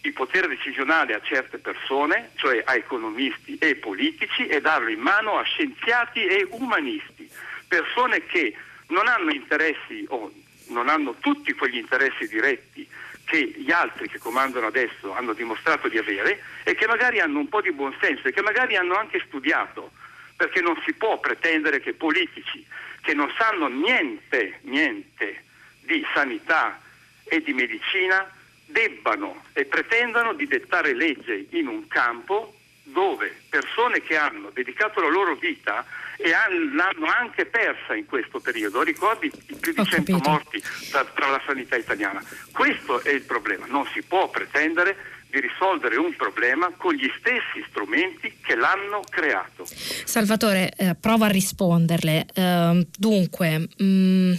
[0.00, 5.38] il potere decisionale a certe persone, cioè a economisti e politici, e darlo in mano
[5.38, 7.30] a scienziati e umanisti,
[7.68, 8.52] persone che
[8.88, 10.32] non hanno interessi o
[10.70, 12.88] non hanno tutti quegli interessi diretti
[13.28, 17.48] che gli altri che comandano adesso hanno dimostrato di avere e che magari hanno un
[17.48, 19.92] po' di buonsenso e che magari hanno anche studiato,
[20.34, 22.64] perché non si può pretendere che politici
[23.02, 25.44] che non sanno niente, niente
[25.80, 26.80] di sanità
[27.24, 28.30] e di medicina
[28.64, 35.08] debbano e pretendano di dettare legge in un campo dove persone che hanno dedicato la
[35.08, 35.84] loro vita
[36.20, 40.60] e l'hanno anche persa in questo periodo, ricordi più di 100 morti
[40.90, 42.20] tra, tra la sanità italiana.
[42.52, 44.96] Questo è il problema, non si può pretendere
[45.30, 49.66] di risolvere un problema con gli stessi strumenti che l'hanno creato.
[50.04, 52.26] Salvatore, eh, prova a risponderle.
[52.34, 54.32] Uh, dunque, mh, mm,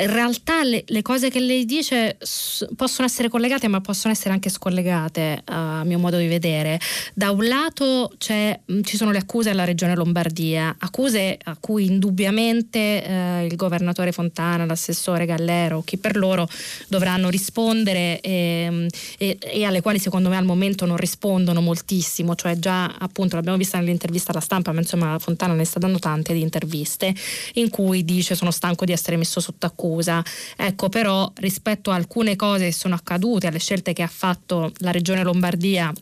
[0.00, 4.34] in realtà le, le, cose che lei dice s- possono essere collegate ma possono essere
[4.34, 6.78] anche scollegate a mio modo di vedere.
[7.14, 11.86] Da un lato mh, mm, ci sono le accuse alla Regione Lombardia, accuse a cui
[11.86, 16.46] indubbiamente eh, il governatore Fontana, l'assessore Gallero, chi per loro
[16.88, 21.60] dovranno rispondere e, mm, e, e alle quali secondo secondo me al momento non rispondono
[21.60, 26.00] moltissimo, cioè già appunto l'abbiamo vista nell'intervista alla stampa, ma insomma Fontana ne sta dando
[26.00, 27.14] tante di interviste
[27.54, 30.20] in cui dice sono stanco di essere messo sotto accusa.
[30.56, 34.90] Ecco però rispetto a alcune cose che sono accadute, alle scelte che ha fatto la
[34.90, 35.92] regione Lombardia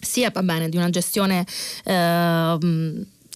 [0.00, 1.44] sia va bene di una gestione
[1.84, 2.58] eh,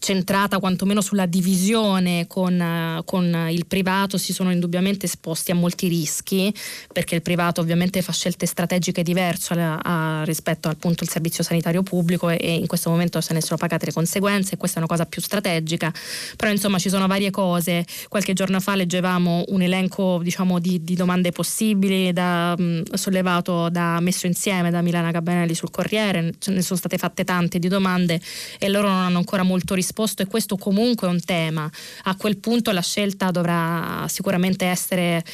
[0.00, 6.52] centrata quantomeno sulla divisione con, con, il privato si sono indubbiamente esposti a molti rischi
[6.90, 12.30] perché il privato ovviamente fa scelte strategiche diverse a, a, rispetto al servizio sanitario pubblico
[12.30, 15.04] e, e, in questo momento se ne sono pagate le conseguenze questa è una cosa
[15.04, 15.92] più strategica.
[16.34, 17.84] Però insomma ci sono varie cose.
[18.08, 24.00] Qualche giorno fa leggevamo un elenco diciamo di, di domande possibili da, mh, sollevato da
[24.00, 28.18] messo insieme da Milana Gabbanelli sul Corriere ce ne sono state fatte tante di domande
[28.58, 31.68] e loro non hanno ancora molto risposto risposto e questo comunque è un tema.
[32.04, 35.24] A quel punto la scelta dovrà sicuramente essere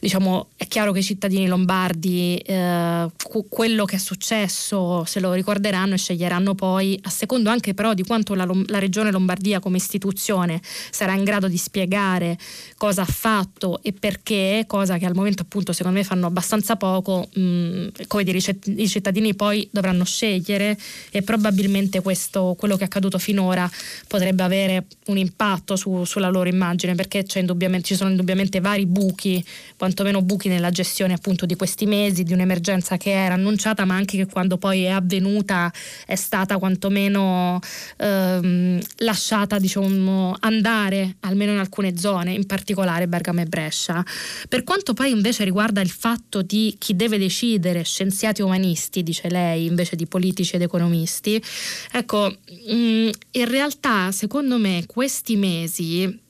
[0.00, 3.06] diciamo, è chiaro che i cittadini lombardi eh,
[3.48, 8.02] quello che è successo se lo ricorderanno e sceglieranno poi, a secondo anche però di
[8.02, 12.38] quanto la, la, Regione Lombardia come istituzione sarà in grado di spiegare
[12.76, 17.28] cosa ha fatto e perché, cosa che al momento appunto secondo me fanno abbastanza poco,
[17.34, 20.78] mh, mm, come dire, i cittadini poi dovranno scegliere
[21.10, 23.70] e probabilmente questo, quello che è accaduto finora
[24.08, 29.44] potrebbe avere un impatto su, sulla loro immagine perché ci sono indubbiamente vari buchi
[29.90, 34.16] quantomeno buchi nella gestione appunto di questi mesi, di un'emergenza che era annunciata ma anche
[34.16, 35.72] che quando poi è avvenuta
[36.06, 37.58] è stata quantomeno
[37.96, 44.04] ehm, lasciata diciamo, andare almeno in alcune zone, in particolare Bergamo e Brescia.
[44.48, 49.66] Per quanto poi invece riguarda il fatto di chi deve decidere, scienziati umanisti, dice lei,
[49.66, 51.42] invece di politici ed economisti,
[51.90, 52.36] ecco,
[52.68, 56.28] mh, mm, in realtà secondo me questi mesi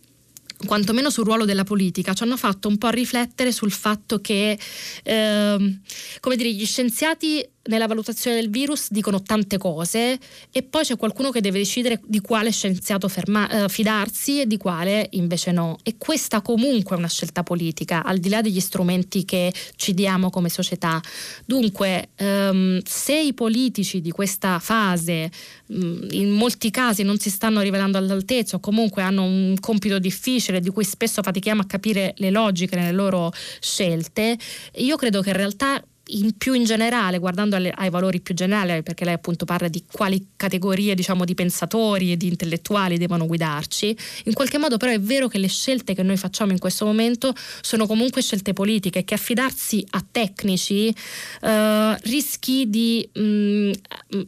[0.67, 4.59] quantomeno sul ruolo della politica, ci hanno fatto un po' riflettere sul fatto che,
[5.03, 5.79] eh,
[6.21, 10.19] come dire, gli scienziati nella valutazione del virus dicono tante cose
[10.51, 14.57] e poi c'è qualcuno che deve decidere di quale scienziato ferma, eh, fidarsi e di
[14.57, 15.77] quale invece no.
[15.83, 20.31] E questa comunque è una scelta politica, al di là degli strumenti che ci diamo
[20.31, 21.01] come società.
[21.45, 25.31] Dunque, ehm, se i politici di questa fase
[25.73, 30.61] mm, in molti casi non si stanno rivelando all'altezza o comunque hanno un compito difficile
[30.61, 34.39] di cui spesso fatichiamo a capire le logiche nelle loro scelte,
[34.77, 35.83] io credo che in realtà
[36.19, 39.85] in più in generale, guardando alle, ai valori più generali, perché lei appunto parla di
[39.91, 45.01] quali categorie diciamo, di pensatori e di intellettuali devono guidarci, in qualche modo però è
[45.01, 49.15] vero che le scelte che noi facciamo in questo momento sono comunque scelte politiche, che
[49.15, 50.95] affidarsi a tecnici
[51.43, 53.71] eh, rischi di mh, mm,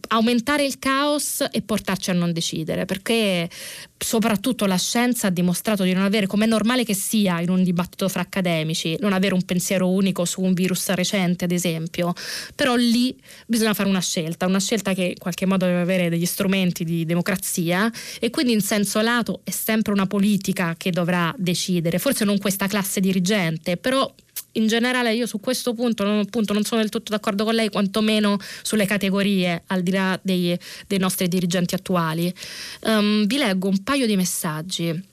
[0.08, 3.48] aumentare il caos e portarci a non decidere, perché
[4.02, 7.62] soprattutto la scienza ha dimostrato di non avere, come è normale che sia in un
[7.62, 12.12] dibattito fra accademici, non avere un pensiero unico su un virus recente, ad esempio,
[12.54, 16.26] però lì bisogna fare una scelta, una scelta che in qualche modo deve avere degli
[16.26, 21.98] strumenti di democrazia e quindi in senso lato è sempre una politica che dovrà decidere,
[21.98, 24.12] forse non questa classe dirigente, però
[24.52, 27.70] in generale io su questo punto non, appunto, non sono del tutto d'accordo con lei,
[27.70, 32.32] quantomeno sulle categorie, al di là dei, dei nostri dirigenti attuali.
[32.82, 35.10] Um, vi leggo un paio di messaggi.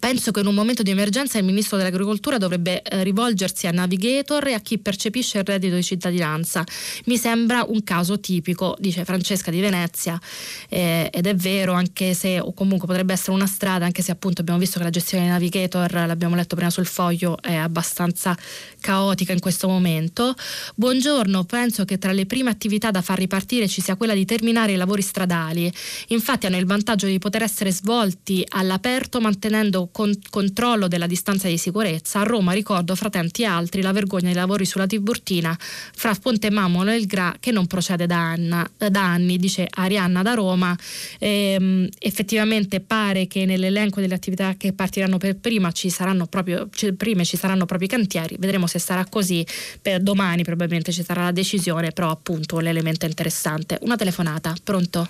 [0.00, 4.48] Penso che in un momento di emergenza il ministro dell'agricoltura dovrebbe eh, rivolgersi a Navigator
[4.48, 6.64] e a chi percepisce il reddito di cittadinanza.
[7.04, 10.20] Mi sembra un caso tipico, dice Francesca di Venezia,
[10.68, 14.40] eh, ed è vero, anche se, o comunque potrebbe essere una strada, anche se appunto
[14.40, 18.36] abbiamo visto che la gestione di Navigator, l'abbiamo letto prima sul foglio, è abbastanza
[18.80, 20.34] caotica in questo momento.
[20.74, 24.72] Buongiorno, penso che tra le prime attività da far ripartire ci sia quella di terminare
[24.72, 25.72] i lavori stradali.
[26.08, 31.48] Infatti hanno il vantaggio di poter essere svolti all'aperto mantenendo chiedendo con- controllo della distanza
[31.48, 32.20] di sicurezza.
[32.20, 36.90] A Roma ricordo fra tanti altri la vergogna dei lavori sulla Tiburtina fra Ponte Mamolo
[36.90, 40.76] e il Gra che non procede da, Anna, da anni, dice Arianna da Roma.
[41.18, 47.24] Ehm, effettivamente pare che nell'elenco delle attività che partiranno per prima ci saranno proprio, prime
[47.24, 49.46] ci saranno proprio i cantieri, vedremo se sarà così,
[49.80, 53.78] per domani probabilmente ci sarà la decisione, però appunto l'elemento interessante.
[53.82, 55.08] Una telefonata, pronto?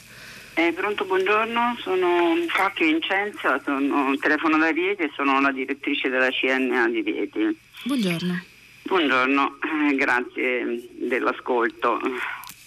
[0.59, 6.31] Eh, pronto, buongiorno, sono Cacchio Vincenza, sono, telefono da Rieti e sono la direttrice della
[6.31, 7.59] CNA di Rieti.
[7.85, 8.43] Buongiorno.
[8.85, 12.01] Buongiorno, eh, grazie dell'ascolto.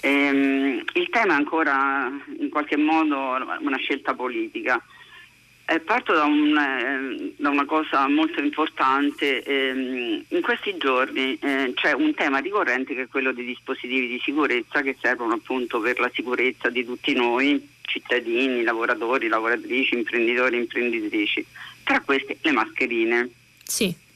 [0.02, 3.18] Eh, il tema è ancora in qualche modo
[3.60, 4.80] una scelta politica.
[5.72, 9.44] Eh, parto da, un, eh, da, una cosa molto importante.
[9.44, 14.20] Eh, in questi giorni eh, c'è un tema ricorrente che è quello dei dispositivi di
[14.24, 21.46] sicurezza che servono appunto per la sicurezza di tutti noi, cittadini, lavoratori, lavoratrici, imprenditori, imprenditrici.
[21.84, 23.30] Tra queste le mascherine.
[23.64, 24.08] Sì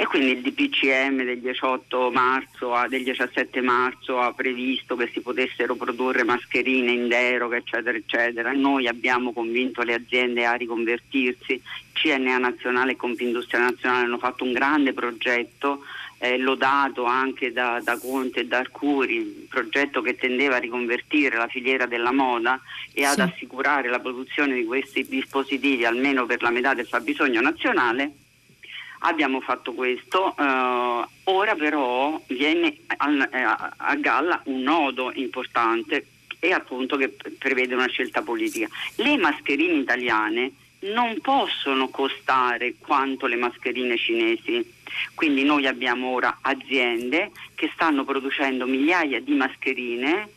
[0.00, 5.74] e quindi il DPCM del 18 marzo, del 17 marzo ha previsto che si potessero
[5.74, 8.50] produrre mascherine in deroga eccetera eccetera.
[8.52, 11.60] Noi abbiamo convinto le aziende a riconvertirsi,
[11.92, 15.82] CNA Nazionale e Confindustria Nazionale hanno fatto un grande progetto
[16.16, 21.36] eh, lodato anche da, da, Conte e da Arcuri, un progetto che tendeva a riconvertire
[21.36, 22.58] la filiera della moda
[22.94, 28.12] e ad assicurare la produzione di questi dispositivi almeno per la metà del fabbisogno nazionale
[29.02, 33.42] Abbiamo fatto questo, eh, ora però viene a, eh,
[33.76, 36.06] a, galla un nodo importante
[36.38, 38.68] e appunto che prevede una scelta politica.
[38.96, 44.78] Le mascherine italiane non possono costare quanto le mascherine cinesi.
[45.14, 50.28] Quindi noi abbiamo ora aziende che stanno producendo migliaia di mascherine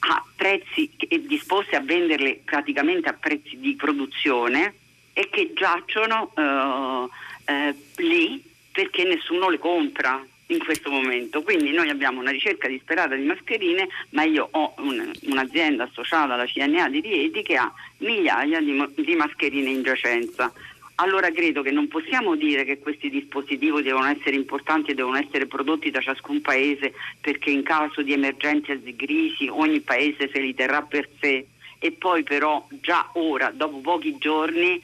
[0.00, 0.90] a prezzi
[1.26, 4.74] disposte a venderle praticamente a prezzi di produzione
[5.12, 7.08] e che giacciono eh,
[7.50, 8.42] eh, lì
[8.72, 11.42] perché nessuno le compra in questo momento.
[11.42, 16.46] Quindi noi abbiamo una ricerca disperata di mascherine, ma io ho un, un'azienda associata alla
[16.46, 20.52] CNA di Rieti che ha migliaia di, di, mascherine in giacenza.
[20.96, 25.46] Allora credo che non possiamo dire che questi dispositivi devono essere importanti e devono essere
[25.46, 30.54] prodotti da ciascun paese perché in caso di emergenza di crisi ogni paese se li
[30.54, 31.46] terrà per sé
[31.78, 34.78] e poi però già ora, dopo pochi giorni,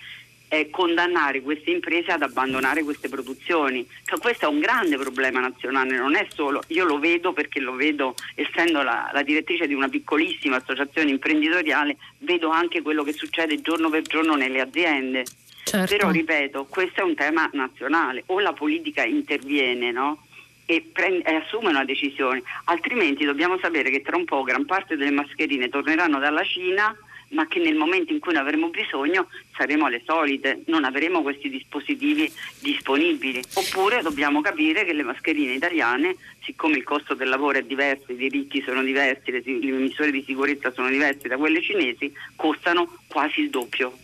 [0.48, 3.86] eh, condannare queste imprese ad abbandonare queste produzioni.
[4.04, 7.74] Cioè, questo è un grande problema nazionale, non è solo, io lo vedo perché lo
[7.74, 13.60] vedo essendo la, la direttrice di una piccolissima associazione imprenditoriale, vedo anche quello che succede
[13.60, 15.24] giorno per giorno nelle aziende.
[15.64, 15.96] Certo.
[15.96, 20.22] Però ripeto, questo è un tema nazionale, o la politica interviene, no?
[20.64, 24.96] E, prende, e, assume una decisione, altrimenti dobbiamo sapere che tra un po' gran parte
[24.96, 26.96] delle mascherine torneranno dalla Cina
[27.28, 31.48] ma che nel momento in cui ne avremo bisogno saremo alle solite, non avremo questi
[31.48, 33.42] dispositivi disponibili.
[33.54, 38.16] Oppure dobbiamo capire che le mascherine italiane, siccome il costo del lavoro è diverso, i
[38.16, 43.50] diritti sono diversi, le, misure di sicurezza sono diverse da quelle cinesi, costano quasi il
[43.50, 43.96] doppio.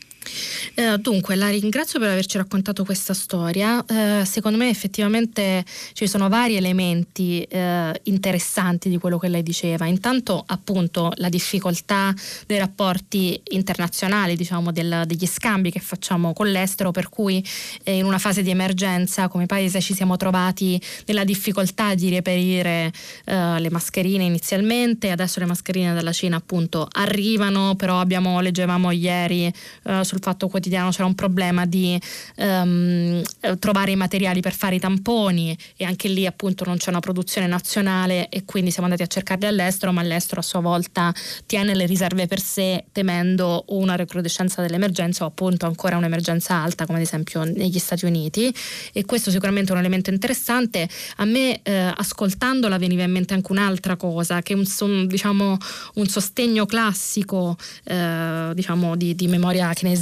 [0.74, 3.84] Eh, dunque, la ringrazio per averci raccontato questa storia.
[3.84, 9.86] Eh, secondo me effettivamente ci sono vari elementi eh, interessanti di quello che lei diceva.
[9.86, 12.14] Intanto, appunto, la difficoltà
[12.46, 17.44] dei rapporti internazionali, diciamo, del, degli scambi che facciamo con l'estero, per cui
[17.82, 22.92] eh, in una fase di emergenza come paese ci siamo trovati nella difficoltà di reperire
[23.24, 29.52] eh, le mascherine inizialmente, adesso le mascherine dalla Cina appunto arrivano, però abbiamo, leggevamo ieri
[29.84, 31.98] eh, sul fatto quotidiano c'era un problema di
[32.36, 33.22] um,
[33.58, 37.46] trovare i materiali per fare i tamponi e anche lì appunto non c'è una produzione
[37.46, 41.14] nazionale e quindi siamo andati a cercarli all'estero, ma l'estero a sua volta
[41.46, 46.98] tiene le riserve per sé temendo una recrudescenza dell'emergenza o appunto ancora un'emergenza alta come
[46.98, 48.54] ad esempio negli Stati Uniti
[48.92, 50.86] e questo sicuramente è un elemento interessante.
[51.16, 55.56] A me eh, ascoltandola veniva in mente anche un'altra cosa che è un, diciamo,
[55.94, 60.00] un sostegno classico eh, diciamo di, di memoria keynesiana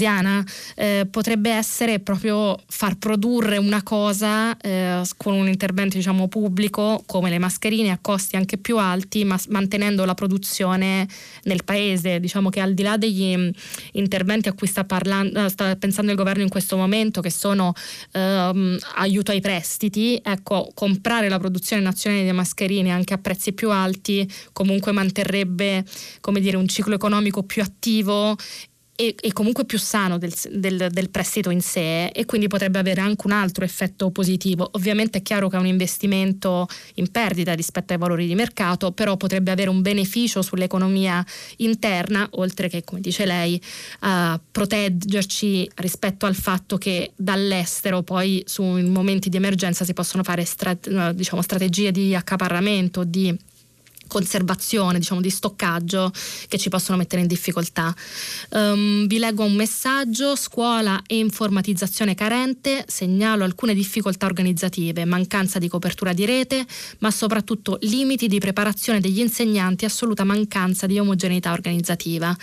[0.74, 7.30] eh, potrebbe essere proprio far produrre una cosa eh, con un intervento diciamo, pubblico come
[7.30, 11.08] le mascherine a costi anche più alti, ma mantenendo la produzione
[11.44, 12.20] nel paese.
[12.20, 13.48] Diciamo che al di là degli mm,
[13.92, 17.72] interventi a cui sta, parlando, sta pensando il governo in questo momento, che sono
[18.12, 23.70] ehm, aiuto ai prestiti, ecco, comprare la produzione nazionale di mascherine anche a prezzi più
[23.70, 25.84] alti comunque manterrebbe
[26.38, 28.36] dire, un ciclo economico più attivo
[29.00, 33.00] è, è comunque più sano del, del, del, prestito in sé e quindi potrebbe avere
[33.00, 34.68] anche un altro effetto positivo.
[34.72, 39.16] Ovviamente è chiaro che è un investimento in perdita rispetto ai valori di mercato, però
[39.16, 41.24] potrebbe avere un beneficio sull'economia
[41.58, 43.60] interna, oltre che, come dice lei,
[44.02, 50.44] uh, proteggerci rispetto al fatto che dall'estero poi su momenti di emergenza si possono fare
[50.44, 53.34] strat- diciamo, strategie di accaparramento, di
[54.10, 56.12] conservazione, diciamo di stoccaggio
[56.48, 57.94] che ci possono mettere in difficoltà.
[58.50, 65.68] Um, vi leggo un messaggio, scuola e informatizzazione carente, segnalo alcune difficoltà organizzative, mancanza di
[65.68, 66.66] copertura di rete,
[66.98, 72.36] ma soprattutto limiti di preparazione degli insegnanti, assoluta mancanza di omogeneità organizzativa,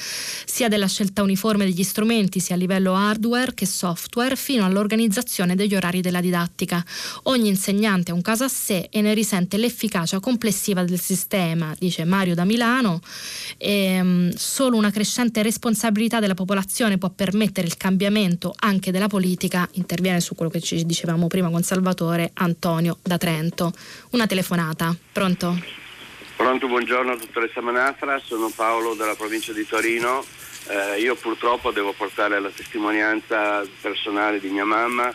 [0.45, 5.75] sia della scelta uniforme degli strumenti, sia a livello hardware che software, fino all'organizzazione degli
[5.75, 6.83] orari della didattica.
[7.23, 11.75] Ogni insegnante ha un caso a sé e ne risente l'efficacia complessiva del sistema problema,
[11.77, 13.01] dice Mario da Milano,
[13.57, 19.67] e, um, solo una crescente responsabilità della popolazione può permettere il cambiamento anche della politica,
[19.73, 23.73] interviene su quello che ci dicevamo prima con Salvatore Antonio da Trento.
[24.11, 25.59] Una telefonata, pronto?
[26.35, 30.23] Pronto, buongiorno dottoressa Manafra, sono Paolo dalla provincia di Torino.
[30.69, 35.11] Eh, io purtroppo devo portare la testimonianza personale di mia mamma,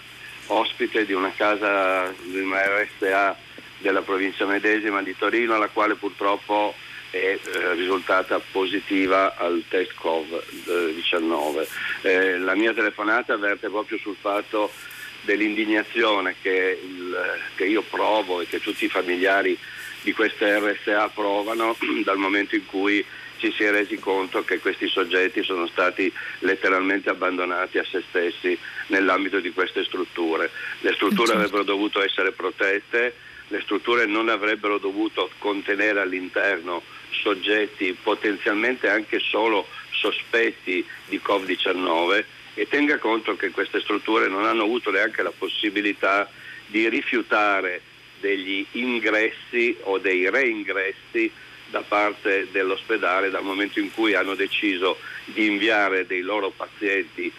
[0.46, 3.36] ospite di una casa di una RSA
[3.82, 6.74] della provincia medesima di Torino, la quale purtroppo
[7.10, 11.66] è eh, risultata positiva al test Covid-19.
[12.02, 14.72] Eh, la mia telefonata avverte proprio sul fatto
[15.20, 17.16] dell'indignazione che, il,
[17.54, 19.56] che, io provo e che tutti i familiari
[20.00, 23.04] di queste RSA provano dal momento in cui
[23.36, 28.56] ci si è resi conto che questi soggetti sono stati letteralmente abbandonati a se stessi
[28.86, 30.48] nell'ambito di queste strutture.
[30.80, 31.40] Le strutture certo.
[31.40, 33.14] avrebbero dovuto essere protette,
[33.52, 42.24] le strutture non avrebbero dovuto contenere all'interno soggetti potenzialmente anche solo sospetti di Covid-19
[42.54, 46.30] e tenga conto che queste strutture non hanno avuto neanche la possibilità
[46.66, 47.82] di rifiutare
[48.20, 51.30] degli ingressi o dei reingressi
[51.68, 57.30] da parte dell'ospedale dal momento in cui hanno deciso di inviare dei loro pazienti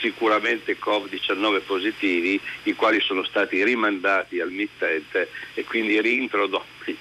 [0.00, 6.96] sicuramente Covid-19 positivi, i quali sono stati rimandati al mittente e quindi reintrodotti,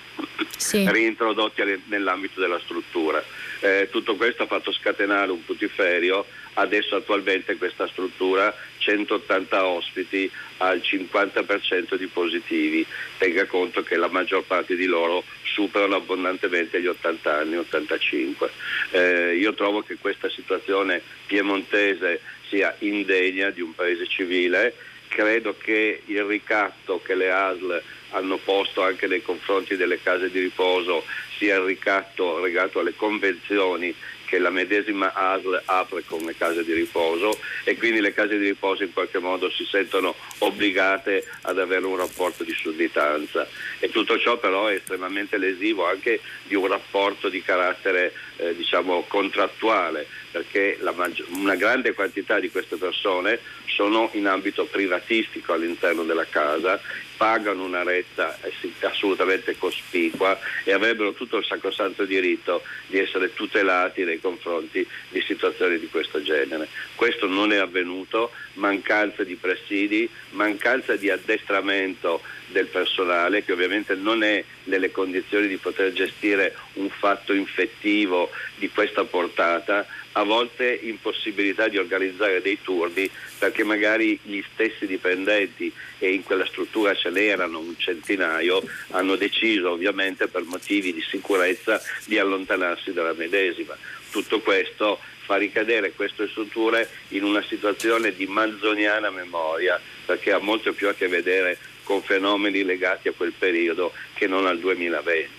[0.58, 0.90] sì.
[0.90, 3.24] reintrodotti nell'ambito della struttura.
[3.60, 10.78] Eh, tutto questo ha fatto scatenare un putiferio, adesso attualmente questa struttura 180 ospiti al
[10.78, 12.86] 50% di positivi,
[13.18, 18.50] tenga conto che la maggior parte di loro superano abbondantemente gli 80 anni, 85.
[18.92, 24.74] Eh, io trovo che questa situazione piemontese sia indegna di un paese civile.
[25.08, 27.82] Credo che il ricatto che le ASL
[28.12, 31.04] hanno posto anche nei confronti delle case di riposo
[31.38, 33.94] sia il ricatto legato alle convenzioni
[34.28, 38.48] che la medesima ASL apre con le case di riposo e quindi le case di
[38.50, 43.48] riposo in qualche modo si sentono obbligate ad avere un rapporto di sudditanza
[43.80, 49.04] e tutto ciò però è estremamente lesivo anche di un rapporto di carattere eh, diciamo
[49.08, 56.26] contrattuale perché maggi- una grande quantità di queste persone sono in ambito privatistico all'interno della
[56.26, 56.80] casa
[57.18, 58.38] pagano una retta
[58.82, 65.80] assolutamente cospicua e avrebbero tutto il sacrosanto diritto di essere tutelati nei confronti di situazioni
[65.80, 66.68] di questo genere.
[66.96, 74.24] Questo non è avvenuto, mancanza di presidi, mancanza di addestramento del personale che ovviamente non
[74.24, 81.68] è nelle condizioni di poter gestire un fatto infettivo di questa portata, a volte impossibilità
[81.68, 87.60] di organizzare dei turni perché magari gli stessi dipendenti e in quella struttura ce n'erano
[87.60, 93.78] un centinaio hanno deciso ovviamente per motivi di sicurezza di allontanarsi dalla medesima.
[94.10, 100.74] Tutto questo fa ricadere queste strutture in una situazione di manzoniana memoria perché ha molto
[100.74, 101.58] più a che vedere
[101.88, 105.38] con fenomeni legati a quel periodo che non al 2020.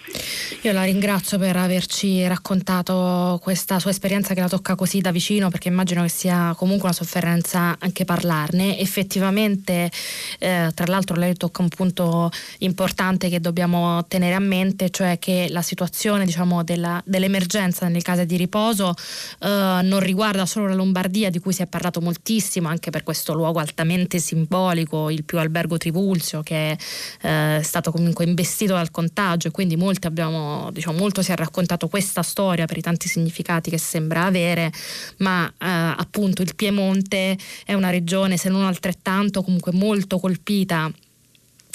[0.62, 5.50] Io la ringrazio per averci raccontato questa sua esperienza che la tocca così da vicino
[5.50, 8.78] perché immagino che sia comunque una sofferenza anche parlarne.
[8.78, 9.90] Effettivamente,
[10.38, 15.48] eh, tra l'altro lei tocca un punto importante che dobbiamo tenere a mente, cioè che
[15.50, 18.94] la situazione diciamo, della, dell'emergenza nelle case di riposo
[19.40, 23.34] eh, non riguarda solo la Lombardia di cui si è parlato moltissimo anche per questo
[23.34, 28.90] luogo altamente simbolico, il più albergo Trivulzio che eh, è stato comunque investito colpito dal
[28.90, 33.08] contagio e quindi molti abbiamo, diciamo, molto si è raccontato questa storia per i tanti
[33.08, 34.70] significati che sembra avere,
[35.18, 40.90] ma eh, appunto il Piemonte è una regione, se non altrettanto, comunque molto colpita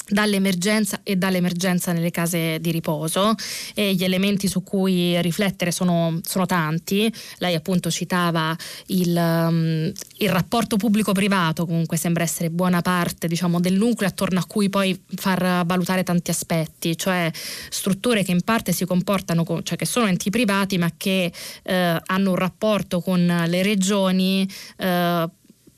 [0.08, 3.34] dall'emergenza e dall'emergenza nelle case di riposo
[3.74, 7.12] e gli elementi su cui riflettere sono, sono tanti.
[7.38, 8.56] Lei appunto citava
[8.88, 14.45] il, um, il, rapporto pubblico-privato, comunque sembra essere buona parte diciamo, del nucleo attorno a
[14.45, 17.32] cui poi far valutare tanti aspetti, cioè
[17.70, 21.32] strutture che in parte si comportano, con, cioè che sono enti privati ma che
[21.64, 24.47] eh, hanno un rapporto con le regioni.
[24.78, 25.30] Eh,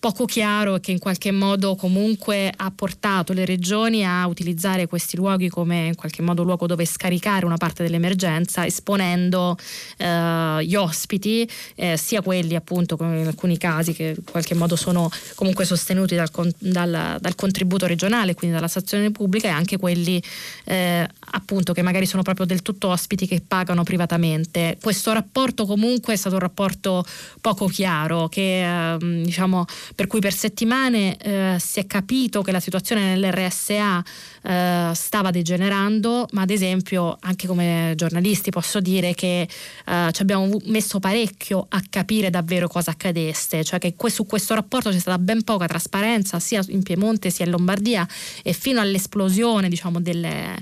[0.05, 5.15] poco chiaro e che in qualche modo comunque ha portato le regioni a utilizzare questi
[5.15, 9.57] luoghi come in qualche modo luogo dove scaricare una parte dell'emergenza esponendo
[9.97, 15.09] eh, gli ospiti eh, sia quelli appunto in alcuni casi che in qualche modo sono
[15.33, 16.29] comunque sostenuti dal,
[16.59, 20.21] dal, dal contributo regionale quindi dalla stazione pubblica e anche quelli
[20.65, 24.77] eh, appunto che magari sono proprio del tutto ospiti che pagano privatamente.
[24.79, 27.03] Questo rapporto comunque è stato un rapporto
[27.41, 29.65] poco chiaro che ehm, diciamo
[29.95, 34.03] per cui per settimane eh, si è capito che la situazione nell'RSA
[34.45, 40.59] eh, stava degenerando, ma ad esempio anche come giornalisti posso dire che eh, ci abbiamo
[40.65, 45.43] messo parecchio a capire davvero cosa accadesse, cioè che su questo rapporto c'è stata ben
[45.43, 48.07] poca trasparenza sia in Piemonte sia in Lombardia
[48.43, 50.55] e fino all'esplosione diciamo, delle,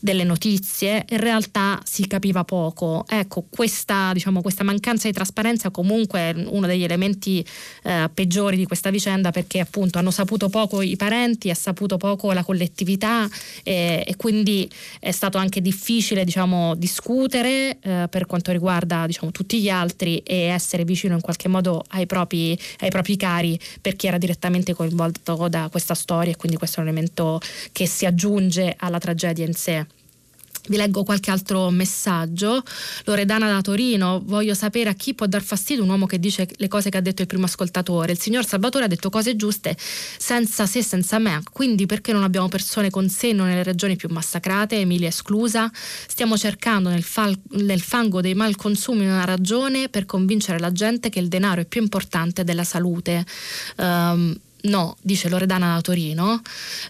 [0.00, 3.04] delle notizie in realtà si capiva poco.
[3.08, 7.44] Ecco, questa, diciamo, questa mancanza di trasparenza comunque è uno degli elementi
[7.84, 12.32] eh, peggiori di questa vicenda perché appunto hanno saputo poco i parenti, ha saputo poco
[12.32, 13.27] la collettività
[13.62, 14.68] e, e quindi
[15.00, 20.36] è stato anche difficile diciamo, discutere eh, per quanto riguarda diciamo, tutti gli altri e
[20.42, 25.48] essere vicino in qualche modo ai propri, ai propri cari per chi era direttamente coinvolto
[25.48, 27.40] da questa storia e quindi questo è un elemento
[27.72, 29.86] che si aggiunge alla tragedia in sé.
[30.68, 32.62] Vi leggo qualche altro messaggio.
[33.04, 36.68] Loredana da Torino, voglio sapere a chi può dar fastidio un uomo che dice le
[36.68, 38.12] cose che ha detto il primo ascoltatore.
[38.12, 41.40] Il signor Salvatore ha detto cose giuste senza se, senza me.
[41.52, 45.70] Quindi perché non abbiamo persone con senno nelle regioni più massacrate, Emilia esclusa?
[45.72, 51.18] Stiamo cercando nel, fal- nel fango dei malconsumi una ragione per convincere la gente che
[51.18, 53.24] il denaro è più importante della salute.
[53.76, 56.42] Um, No, dice Loredana da Torino.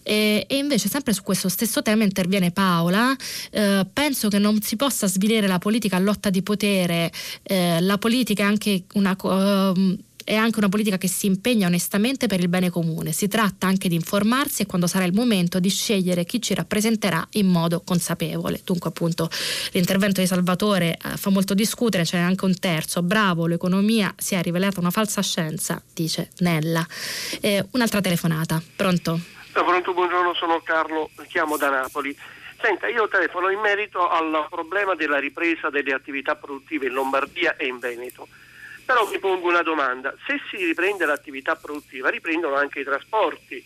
[0.03, 3.15] E, e, invece, sempre su questo stesso tema, interviene Paola.
[3.51, 7.13] Eh, penso che non si possa svilire la politica a lotta di potere.
[7.43, 9.17] Eh, la politica è anche una.
[9.21, 13.13] Uh, è anche una politica che si impegna onestamente per il bene comune.
[13.13, 17.27] Si tratta anche di informarsi e quando sarà il momento di scegliere chi ci rappresenterà
[17.33, 18.61] in modo consapevole.
[18.63, 19.31] Dunque appunto
[19.73, 24.43] l'intervento di Salvatore eh, fa molto discutere, c'è anche un terzo, bravo, l'economia si è
[24.43, 26.87] rivelata una falsa scienza, dice Nella.
[27.41, 29.19] Eh, un'altra telefonata, pronto?
[29.53, 32.15] Pronto, buongiorno, sono Carlo, chiamo da Napoli.
[32.61, 37.67] Senta, io telefono in merito al problema della ripresa delle attività produttive in Lombardia e
[37.67, 38.29] in Veneto.
[38.89, 43.63] Però mi pongo una domanda, se si riprende l'attività produttiva riprendono anche i trasporti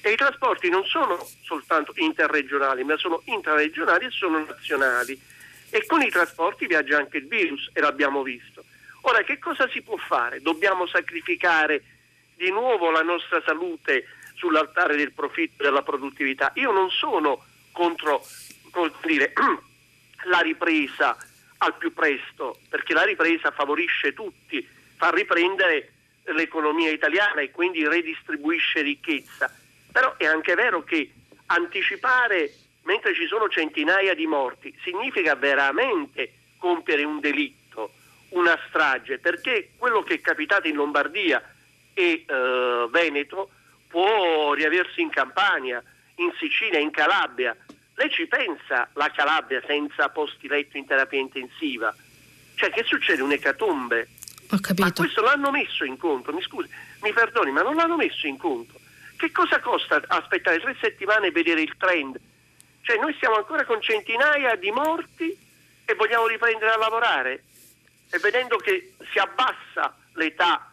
[0.00, 5.20] e i trasporti non sono soltanto interregionali ma sono intraregionali e sono nazionali
[5.68, 8.64] e con i trasporti viaggia anche il virus e l'abbiamo visto.
[9.02, 10.40] Ora che cosa si può fare?
[10.40, 11.82] Dobbiamo sacrificare
[12.34, 14.06] di nuovo la nostra salute
[14.36, 16.50] sull'altare del profitto e della produttività.
[16.54, 18.24] Io non sono contro
[19.04, 19.34] dire,
[20.30, 21.14] la ripresa
[21.62, 25.92] al più presto, perché la ripresa favorisce tutti, fa riprendere
[26.24, 29.52] l'economia italiana e quindi redistribuisce ricchezza.
[29.90, 31.12] Però è anche vero che
[31.46, 32.52] anticipare
[32.82, 37.92] mentre ci sono centinaia di morti significa veramente compiere un delitto,
[38.30, 41.42] una strage, perché quello che è capitato in Lombardia
[41.94, 43.50] e eh, Veneto
[43.88, 45.82] può riaversi in Campania,
[46.16, 47.56] in Sicilia, in Calabria,
[47.94, 51.94] lei ci pensa la Calabria senza posti letto in terapia intensiva?
[52.54, 53.22] Cioè che succede?
[53.22, 54.08] Un'ecatombe.
[54.50, 54.82] Ho capito.
[54.82, 56.68] Ma questo l'hanno messo in conto, mi scusi,
[57.02, 58.80] mi perdoni, ma non l'hanno messo in conto.
[59.16, 62.18] Che cosa costa aspettare tre settimane e vedere il trend?
[62.82, 65.36] Cioè noi siamo ancora con centinaia di morti
[65.84, 67.44] e vogliamo riprendere a lavorare
[68.10, 70.71] e vedendo che si abbassa l'età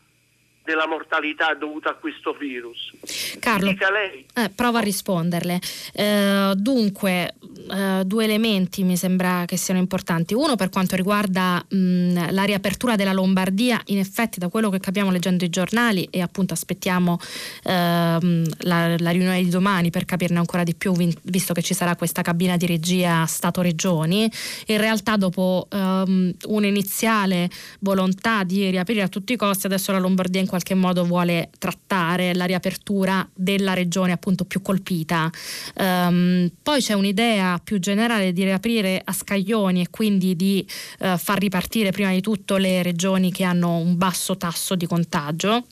[0.70, 2.92] della mortalità dovuta a questo virus.
[3.40, 5.60] Carlo, eh, prova a risponderle.
[5.94, 7.34] Eh, dunque,
[7.72, 10.36] eh, due elementi mi sembra che siano importanti.
[10.36, 15.10] Uno per quanto riguarda mh, la riapertura della Lombardia, in effetti da quello che capiamo
[15.10, 17.18] leggendo i giornali e appunto aspettiamo
[17.64, 20.94] ehm, la, la, riunione di domani per capirne ancora di più,
[21.24, 24.32] visto che ci sarà questa cabina di regia Stato-Regioni,
[24.68, 27.50] in realtà dopo ehm, un'iniziale
[27.80, 31.50] volontà di riaprire a tutti i costi, adesso la Lombardia in qualche qualche modo vuole
[31.58, 35.30] trattare la riapertura della regione appunto più colpita.
[35.76, 40.66] Um, poi c'è un'idea più generale di riaprire a scaglioni e quindi di
[41.00, 45.64] uh, far ripartire prima di tutto le regioni che hanno un basso tasso di contagio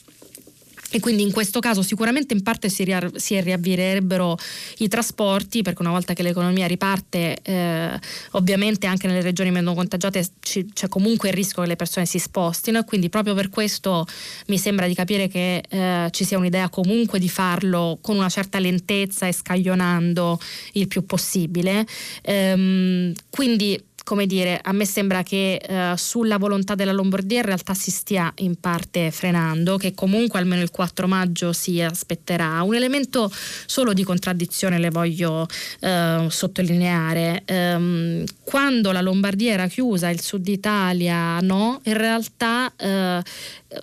[0.89, 4.37] e quindi in questo caso sicuramente in parte si, ria- si riavvirerebbero
[4.77, 7.99] i trasporti perché una volta che l'economia riparte eh,
[8.31, 12.19] ovviamente anche nelle regioni meno contagiate ci, c'è comunque il rischio che le persone si
[12.19, 14.05] spostino e quindi proprio per questo
[14.47, 18.59] mi sembra di capire che eh, ci sia un'idea comunque di farlo con una certa
[18.59, 20.39] lentezza e scaglionando
[20.73, 21.85] il più possibile.
[22.21, 27.73] Ehm, quindi come dire, a me sembra che eh, sulla volontà della Lombardia in realtà
[27.73, 32.61] si stia in parte frenando, che comunque almeno il 4 maggio si aspetterà.
[32.61, 33.29] Un elemento
[33.65, 35.45] solo di contraddizione le voglio
[35.81, 37.43] eh, sottolineare.
[37.49, 43.21] Um, quando la Lombardia era chiusa, il sud Italia no, in realtà eh,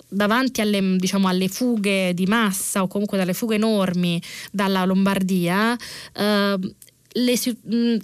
[0.08, 5.76] davanti alle, diciamo, alle, fughe di massa o comunque dalle fughe enormi dalla Lombardia,
[6.14, 6.58] eh,
[7.16, 7.34] le,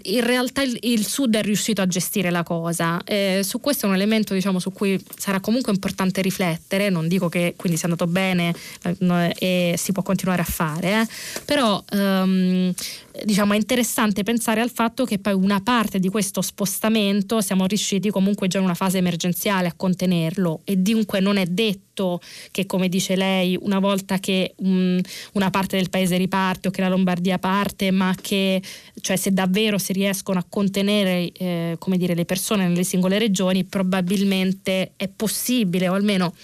[0.02, 3.02] in realtà il, il, Sud è riuscito a gestire la cosa.
[3.04, 7.28] Eh, su questo è un elemento diciamo, su cui sarà comunque importante riflettere, non dico
[7.28, 11.08] che quindi sia andato bene eh, e si può continuare a fare, eh,
[11.44, 12.72] però ehm,
[13.24, 18.10] diciamo, è interessante pensare al fatto che poi una parte di questo spostamento siamo riusciti
[18.10, 20.60] comunque già in una fase emergenziale a contenerlo.
[20.64, 22.20] E dunque non è detto
[22.50, 24.98] che come dice lei una volta che um,
[25.32, 28.62] una parte del paese riparte o che la Lombardia parte ma che
[29.00, 33.64] cioè se davvero si riescono a contenere eh, come dire, le persone nelle singole regioni
[33.64, 36.34] probabilmente è possibile o almeno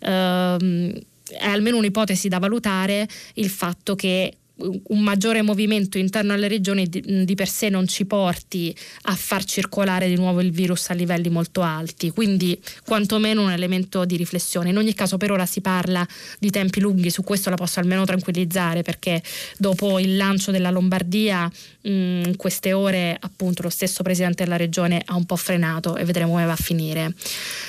[0.00, 0.92] ehm,
[1.30, 7.24] è almeno un'ipotesi da valutare il fatto che un maggiore movimento interno alle regioni di,
[7.24, 11.28] di, per sé non ci porti a far circolare di nuovo il virus a livelli
[11.28, 14.70] molto alti, quindi quantomeno un elemento di riflessione.
[14.70, 16.06] In ogni caso per ora si parla
[16.38, 19.22] di tempi lunghi, su questo la posso almeno tranquillizzare perché
[19.56, 21.50] dopo il lancio della Lombardia
[21.82, 26.32] in queste ore appunto lo stesso presidente della regione ha un po' frenato e vedremo
[26.32, 27.14] come va a finire.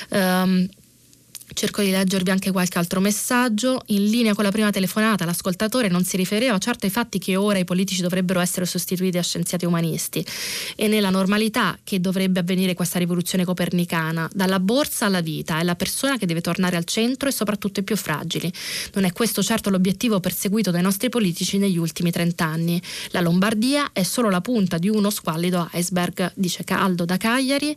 [0.10, 0.68] Um,
[1.54, 3.82] Cerco di leggervi anche qualche altro messaggio.
[3.88, 7.58] In linea con la prima telefonata, l'ascoltatore non si riferiva certo ai fatti che ora
[7.58, 10.26] i politici dovrebbero essere sostituiti da scienziati umanisti
[10.78, 15.76] e nella normalità che dovrebbe avvenire questa rivoluzione copernicana, dalla borsa alla vita, è la
[15.76, 18.52] persona che deve tornare al centro e soprattutto i più fragili.
[18.94, 22.82] Non è questo certo l'obiettivo perseguito dai nostri politici negli ultimi trent'anni.
[23.10, 27.76] La Lombardia è solo la punta di uno squallido iceberg, dice Caldo da Cagliari.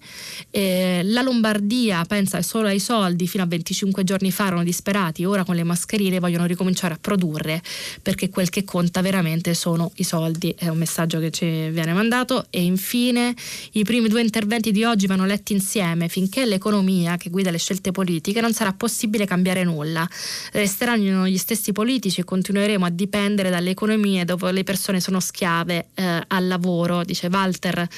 [0.51, 5.24] Eh, la Lombardia pensa solo ai soldi fino a 20 25 giorni fa erano disperati,
[5.24, 7.62] ora con le mascherine vogliono ricominciare a produrre
[8.03, 10.55] perché quel che conta veramente sono i soldi.
[10.57, 12.47] È un messaggio che ci viene mandato.
[12.51, 13.35] E infine
[13.73, 16.09] i primi due interventi di oggi vanno letti insieme.
[16.09, 20.07] Finché l'economia che guida le scelte politiche non sarà possibile cambiare nulla.
[20.53, 25.86] Resteranno gli stessi politici e continueremo a dipendere dalle economie dove le persone sono schiave
[25.95, 27.89] eh, al lavoro, dice Walter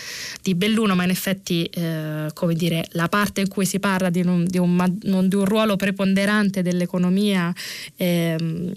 [0.41, 4.21] di Belluno, ma in effetti eh, come dire, la parte in cui si parla di
[4.21, 7.53] un, di un, non di un ruolo ruolo preponderante dell'economia
[7.97, 8.73] ehm,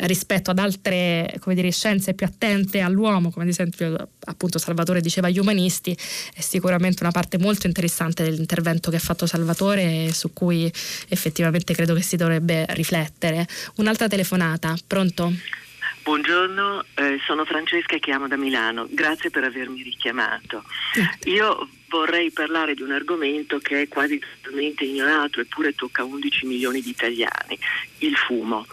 [0.00, 5.38] rispetto ad altre dire, scienze più attente all'uomo, come ad esempio appunto Salvatore diceva gli
[5.38, 5.96] umanisti,
[6.34, 10.70] è sicuramente una parte molto interessante dell'intervento che ha fatto Salvatore e su cui
[11.08, 13.46] effettivamente credo che si dovrebbe riflettere.
[13.76, 15.32] Un'altra telefonata, pronto?
[16.04, 20.62] Buongiorno, eh, sono Francesca e chiamo da Milano, grazie per avermi richiamato.
[21.24, 26.82] Io vorrei parlare di un argomento che è quasi totalmente ignorato eppure tocca 11 milioni
[26.82, 27.58] di italiani,
[28.00, 28.66] il fumo.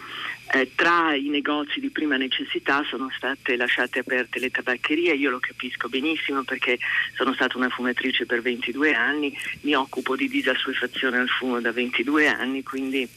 [0.52, 5.40] Eh, tra i negozi di prima necessità sono state lasciate aperte le tabaccherie, io lo
[5.40, 6.78] capisco benissimo perché
[7.16, 12.26] sono stata una fumatrice per 22 anni, mi occupo di disassuefazione al fumo da 22
[12.26, 13.08] anni, quindi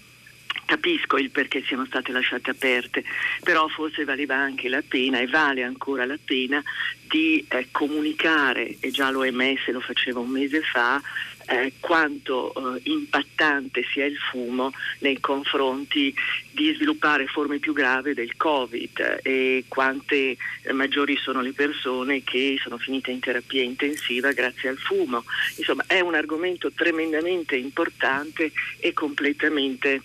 [0.66, 3.04] Capisco il perché siano state lasciate aperte,
[3.44, 6.62] però forse valeva anche la pena e vale ancora la pena
[7.08, 11.00] di eh, comunicare, e già l'OMS lo faceva un mese fa,
[11.48, 16.14] eh, quanto eh, impattante sia il fumo nei confronti
[16.52, 22.58] di sviluppare forme più gravi del Covid e quante eh, maggiori sono le persone che
[22.62, 25.24] sono finite in terapia intensiva grazie al fumo.
[25.58, 30.02] Insomma, è un argomento tremendamente importante e completamente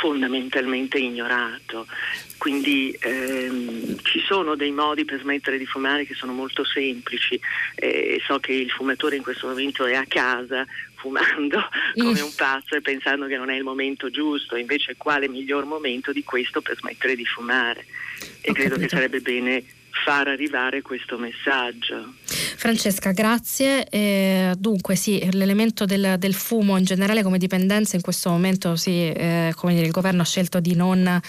[0.00, 1.86] fondamentalmente ignorato.
[2.38, 7.40] Quindi ehm, ci sono dei modi per smettere di fumare che sono molto semplici.
[7.74, 12.74] Eh, so che il fumatore in questo momento è a casa fumando come un pazzo
[12.74, 16.76] e pensando che non è il momento giusto, invece quale miglior momento di questo per
[16.76, 17.86] smettere di fumare?
[18.40, 19.64] E credo che sarebbe bene
[20.04, 22.14] far arrivare questo messaggio.
[22.66, 23.88] Francesca, grazie.
[23.88, 29.08] Eh, dunque sì, l'elemento del, del, fumo in generale come dipendenza in questo momento sì,
[29.08, 31.20] eh, come dire, il governo ha scelto di non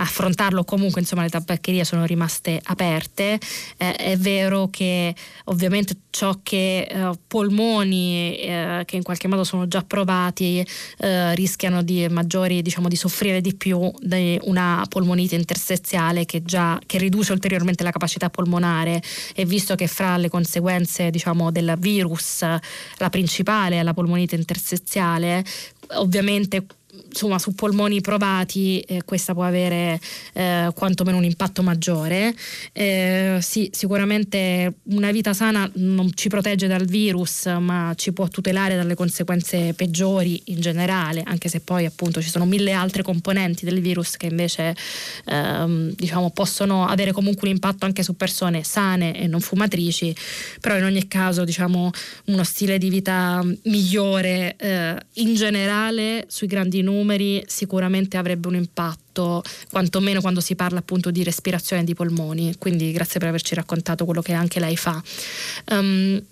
[0.00, 3.38] affrontarlo, comunque insomma le tabaccherie sono rimaste aperte.
[3.76, 5.14] Eh, è vero che
[5.44, 10.66] ovviamente ciò che eh, polmoni eh, che in qualche modo sono già provati
[10.98, 16.78] eh, rischiano di maggiori diciamo di soffrire di più di una polmonite interstiziale che già
[16.84, 19.00] che riduce ulteriormente la capacità polmonare
[19.34, 25.44] e visto che fra le conseguenze diciamo del virus la principale è la polmonite interstiziale
[25.92, 26.66] ovviamente
[27.08, 30.00] insomma, su polmoni provati eh, questa può avere
[30.32, 32.34] eh, quantomeno un impatto maggiore.
[32.72, 38.76] Eh, sì, sicuramente una vita sana non ci protegge dal virus, ma ci può tutelare
[38.76, 43.80] dalle conseguenze peggiori in generale, anche se poi appunto ci sono mille altre componenti del
[43.80, 44.74] virus che invece
[45.26, 50.14] ehm, diciamo, possono avere comunque un impatto anche su persone sane e non fumatrici,
[50.60, 51.90] però in ogni caso diciamo,
[52.26, 58.54] uno stile di vita migliore eh, in generale sui grandi numeri numeri sicuramente avrebbe un
[58.54, 62.54] impatto, quantomeno quando si parla appunto di respirazione di polmoni.
[62.58, 65.02] Quindi grazie per averci raccontato quello che anche lei fa.
[65.70, 66.22] Um,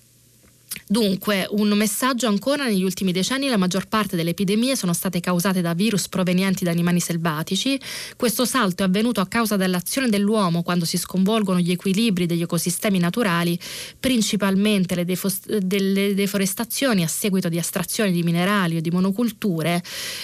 [0.87, 5.61] Dunque, un messaggio ancora, negli ultimi decenni la maggior parte delle epidemie sono state causate
[5.61, 7.79] da virus provenienti da animali selvatici.
[8.17, 12.99] Questo salto è avvenuto a causa dell'azione dell'uomo quando si sconvolgono gli equilibri degli ecosistemi
[12.99, 13.59] naturali,
[13.99, 19.83] principalmente le defos- delle deforestazioni a seguito di astrazioni di minerali o di monoculture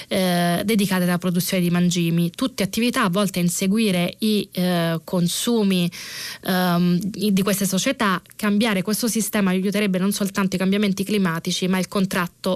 [0.08, 2.30] eh, dedicate alla produzione di mangimi.
[2.30, 5.90] Tutte attività volte a inseguire i eh, consumi
[6.42, 8.22] ehm, di queste società.
[8.36, 11.86] Cambiare questo sistema aiuterebbe non soltanto soltanto i cambiamenti climatici, ma il,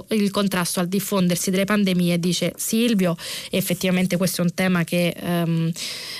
[0.09, 3.15] il contrasto al diffondersi delle pandemie, dice Silvio.
[3.49, 5.71] E effettivamente questo è un tema che um,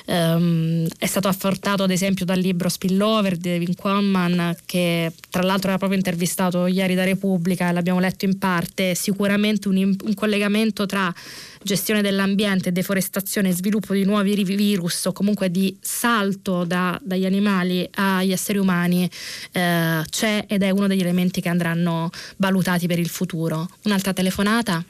[0.08, 5.70] um, è stato affrontato ad esempio dal libro Spillover di David Quamman, che tra l'altro
[5.70, 11.14] era proprio intervistato ieri da Repubblica, l'abbiamo letto in parte, sicuramente un, un collegamento tra
[11.62, 18.32] gestione dell'ambiente, deforestazione sviluppo di nuovi virus o comunque di salto da, dagli animali agli
[18.32, 19.10] esseri umani
[19.52, 23.68] eh, c'è ed è uno degli elementi che andranno valutati per il futuro.
[23.84, 24.84] Un'altra telefonata?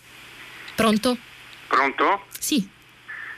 [0.75, 1.17] Pronto?
[1.67, 2.25] Pronto?
[2.37, 2.67] Sì.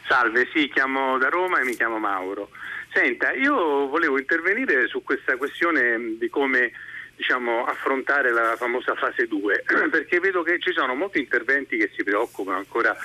[0.08, 2.50] Salve, sì, chiamo da Roma e mi chiamo Mauro.
[2.94, 6.72] Senta, io volevo intervenire su questa questione di come
[7.16, 12.04] diciamo, affrontare la famosa fase 2, perché vedo che ci sono molti interventi che si
[12.04, 12.96] preoccupano ancora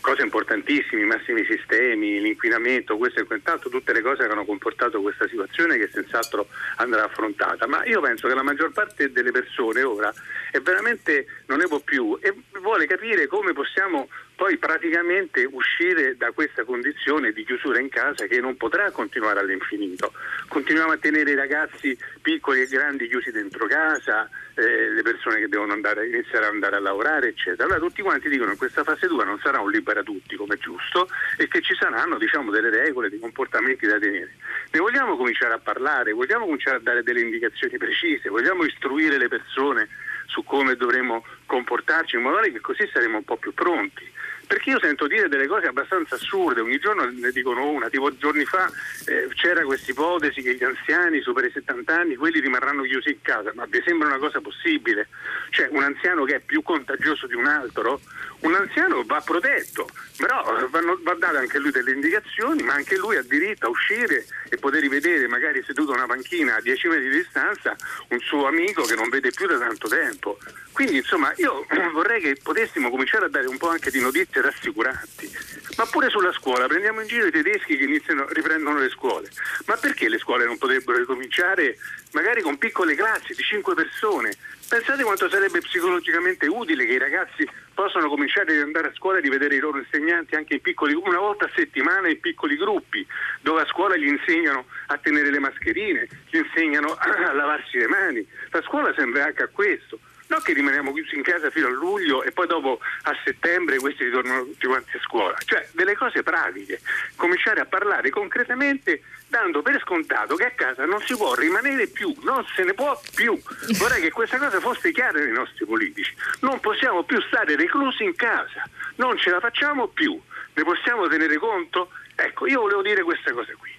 [0.00, 5.00] cose importantissime, i massimi sistemi, l'inquinamento, questo e quant'altro, tutte le cose che hanno comportato
[5.00, 7.66] questa situazione che senz'altro andrà affrontata.
[7.66, 10.12] Ma io penso che la maggior parte delle persone ora
[10.50, 16.30] è veramente non ne può più e vuole capire come possiamo poi praticamente uscire da
[16.30, 20.12] questa condizione di chiusura in casa che non potrà continuare all'infinito.
[20.48, 25.48] Continuiamo a tenere i ragazzi piccoli e grandi chiusi dentro casa, eh, le persone che
[25.48, 27.64] devono andare, iniziare ad andare a lavorare, eccetera.
[27.64, 30.58] Allora tutti quanti dicono che questa fase 2 non sarà un libera tutti come è
[30.58, 31.08] giusto
[31.38, 34.34] e che ci saranno diciamo, delle regole, dei comportamenti da tenere.
[34.70, 39.28] Ne vogliamo cominciare a parlare, vogliamo cominciare a dare delle indicazioni precise, vogliamo istruire le
[39.28, 39.88] persone
[40.26, 44.12] su come dovremo comportarci in modo che così saremo un po' più pronti.
[44.46, 48.44] Perché io sento dire delle cose abbastanza assurde, ogni giorno ne dicono una, tipo giorni
[48.44, 48.70] fa
[49.06, 53.22] eh, c'era questa ipotesi che gli anziani sopra i 70 anni, quelli rimarranno chiusi in
[53.22, 55.08] casa, ma vi sembra una cosa possibile?
[55.50, 58.00] Cioè un anziano che è più contagioso di un altro?
[58.40, 63.16] Un anziano va protetto, però vanno, va date anche lui delle indicazioni, ma anche lui
[63.16, 67.08] ha diritto a uscire e poter rivedere magari seduto a una panchina a 10 metri
[67.08, 67.76] di distanza
[68.08, 70.38] un suo amico che non vede più da tanto tempo.
[70.72, 75.30] Quindi insomma io vorrei che potessimo cominciare a dare un po' anche di notizie rassicuranti,
[75.76, 79.30] ma pure sulla scuola, prendiamo in giro i tedeschi che iniziano, riprendono le scuole,
[79.66, 81.78] ma perché le scuole non potrebbero ricominciare
[82.12, 84.36] magari con piccole classi di 5 persone?
[84.68, 89.20] Pensate quanto sarebbe psicologicamente utile che i ragazzi possano cominciare ad andare a scuola e
[89.20, 93.06] rivedere i loro insegnanti anche in piccoli, una volta a settimana in piccoli gruppi,
[93.42, 98.28] dove a scuola gli insegnano a tenere le mascherine, gli insegnano a lavarsi le mani.
[98.50, 100.00] La scuola serve anche a questo.
[100.28, 104.04] Non che rimaniamo chiusi in casa fino a luglio e poi dopo a settembre questi
[104.04, 105.36] ritornano tutti quanti a scuola.
[105.44, 106.80] Cioè delle cose pratiche,
[107.14, 112.14] cominciare a parlare concretamente dando per scontato che a casa non si può rimanere più,
[112.22, 113.40] non se ne può più.
[113.78, 116.14] Vorrei che questa cosa fosse chiara ai nostri politici.
[116.40, 120.20] Non possiamo più stare reclusi in casa, non ce la facciamo più.
[120.54, 121.90] Ne possiamo tenere conto?
[122.14, 123.75] Ecco, io volevo dire queste cose qui.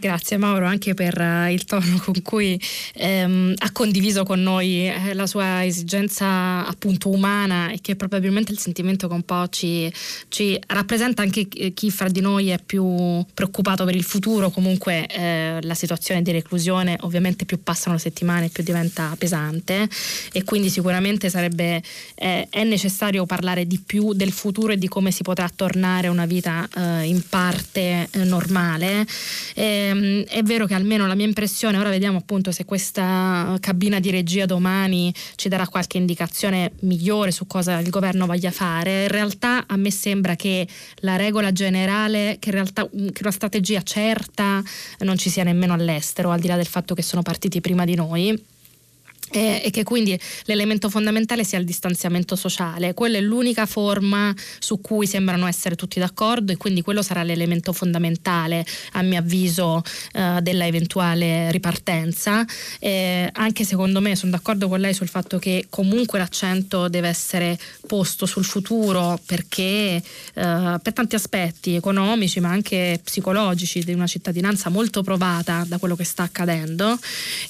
[0.00, 2.58] Grazie Mauro anche per uh, il tono con cui
[2.94, 8.58] ehm, ha condiviso con noi eh, la sua esigenza appunto umana e che probabilmente il
[8.58, 9.92] sentimento che un po' ci,
[10.28, 15.58] ci rappresenta anche chi fra di noi è più preoccupato per il futuro, comunque eh,
[15.60, 19.88] la situazione di reclusione ovviamente più passano le settimane più diventa pesante
[20.32, 21.82] e quindi sicuramente sarebbe,
[22.14, 26.10] eh, è necessario parlare di più del futuro e di come si potrà tornare a
[26.10, 29.06] una vita eh, in parte eh, normale.
[29.54, 34.00] E, ehm, è vero che almeno la mia impressione, ora vediamo appunto se questa cabina
[34.00, 39.08] di regia domani ci darà qualche indicazione migliore su cosa il governo voglia fare, in
[39.08, 40.66] realtà a me sembra che
[40.96, 44.62] la regola generale, che in realtà che una strategia certa
[45.00, 47.94] non ci sia nemmeno all'estero, al di là del fatto che sono partiti prima di
[47.94, 48.58] noi
[49.30, 52.94] e, che quindi l'elemento fondamentale sia il distanziamento sociale.
[52.94, 57.72] Quella è l'unica forma su cui sembrano essere tutti d'accordo e quindi quello sarà l'elemento
[57.72, 59.82] fondamentale, a mio avviso,
[60.12, 62.44] eh, della eventuale ripartenza.
[62.78, 67.58] Eh, anche secondo me sono d'accordo con lei sul fatto che comunque l'accento deve essere
[67.86, 70.02] posto sul futuro perché eh,
[70.34, 76.04] per tanti aspetti economici ma anche psicologici di una cittadinanza molto provata da quello che
[76.04, 76.98] sta accadendo.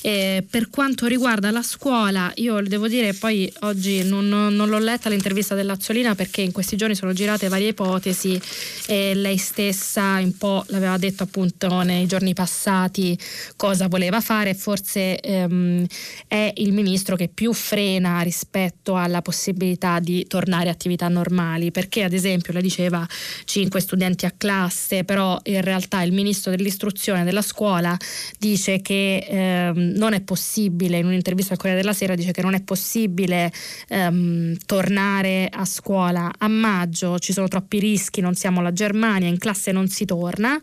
[0.01, 5.55] per quanto riguarda la scuola, io devo dire, poi oggi non, non, l'ho letta l'intervista
[5.55, 8.40] dell'Azzolina perché in questi giorni sono girate varie ipotesi
[8.86, 13.16] e lei stessa un po' l'aveva detto appunto nei giorni passati
[13.55, 15.86] cosa voleva fare, forse ehm,
[16.26, 22.02] è il ministro che più frena rispetto alla possibilità di tornare a attività normali, perché
[22.02, 23.06] ad esempio lei diceva
[23.44, 27.97] 5 studenti a classe, però in realtà il ministro dell'istruzione della scuola
[28.38, 32.62] dice che ehm, non è possibile in un'intervista Corriere della Sera dice che non è
[32.62, 33.53] possibile
[33.89, 39.37] ehm, tornare a scuola a maggio, ci sono troppi rischi, non siamo la Germania, in
[39.37, 40.59] classe non si torna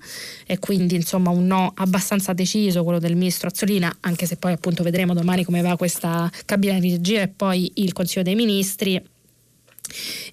[0.47, 4.81] e quindi insomma un no abbastanza deciso quello del ministro Azzolina, anche se poi appunto
[4.81, 8.99] vedremo domani come va questa cabina di regia e poi il Consiglio dei Ministri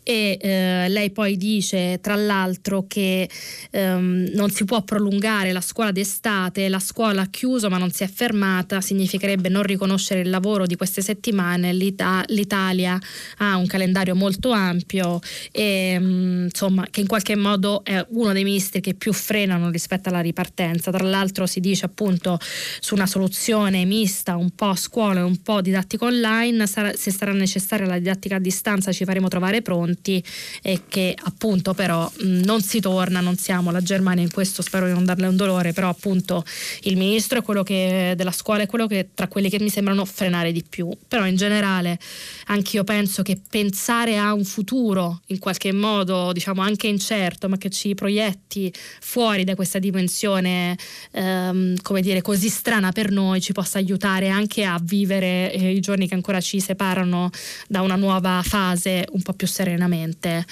[0.05, 3.28] e eh, lei poi dice tra l'altro che
[3.70, 8.05] ehm, non si può prolungare la scuola d'estate, la scuola ha chiuso ma non si
[8.05, 12.98] è fermata, significherebbe non riconoscere il lavoro di queste settimane, L'Ita- l'Italia
[13.39, 15.20] ha un calendario molto ampio
[15.51, 19.70] e mh, mm, insomma che in qualche modo è uno dei ministri che più frenano
[19.70, 22.39] rispetto alla ripartenza, tra l'altro si dice appunto
[22.81, 27.32] su una soluzione mista un po' scuola e un po' didattica online, sarà, se sarà
[27.32, 29.62] necessaria la didattica a distanza ci faremo trovare trovare
[29.94, 30.22] pronti
[30.62, 34.92] e che appunto però non si torna, non siamo la Germania in questo, spero di
[34.92, 36.44] non darle un dolore, però appunto
[36.82, 40.04] il ministro è quello che, della scuola è quello che tra quelli che mi sembrano
[40.04, 41.98] frenare di più, però in generale
[42.46, 47.70] anch'io penso che pensare a un futuro in qualche modo diciamo anche incerto ma che
[47.70, 50.76] ci proietti fuori da questa dimensione
[51.12, 55.80] ehm, come dire così strana per noi ci possa aiutare anche a vivere eh, i
[55.80, 57.30] giorni che ancora ci separano
[57.68, 59.46] da una nuova fase un po' più
[59.85, 60.44] serenamente.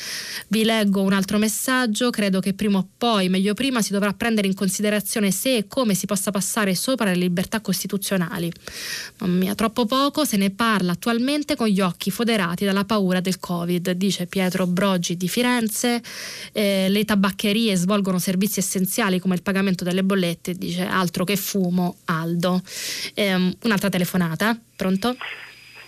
[0.49, 4.47] Vi leggo un altro messaggio, credo che prima o poi, meglio prima, si dovrà prendere
[4.47, 8.53] in considerazione se e come si possa passare sopra le libertà costituzionali.
[9.19, 13.39] Mamma mia, troppo poco se ne parla attualmente con gli occhi foderati dalla paura del
[13.39, 16.03] Covid, dice Pietro Broggi di Firenze.
[16.53, 21.97] Eh, le tabaccherie svolgono servizi essenziali come il pagamento delle bollette, dice altro che fumo,
[22.07, 22.61] Aldo.
[23.15, 25.17] Eh, un'altra telefonata, pronto?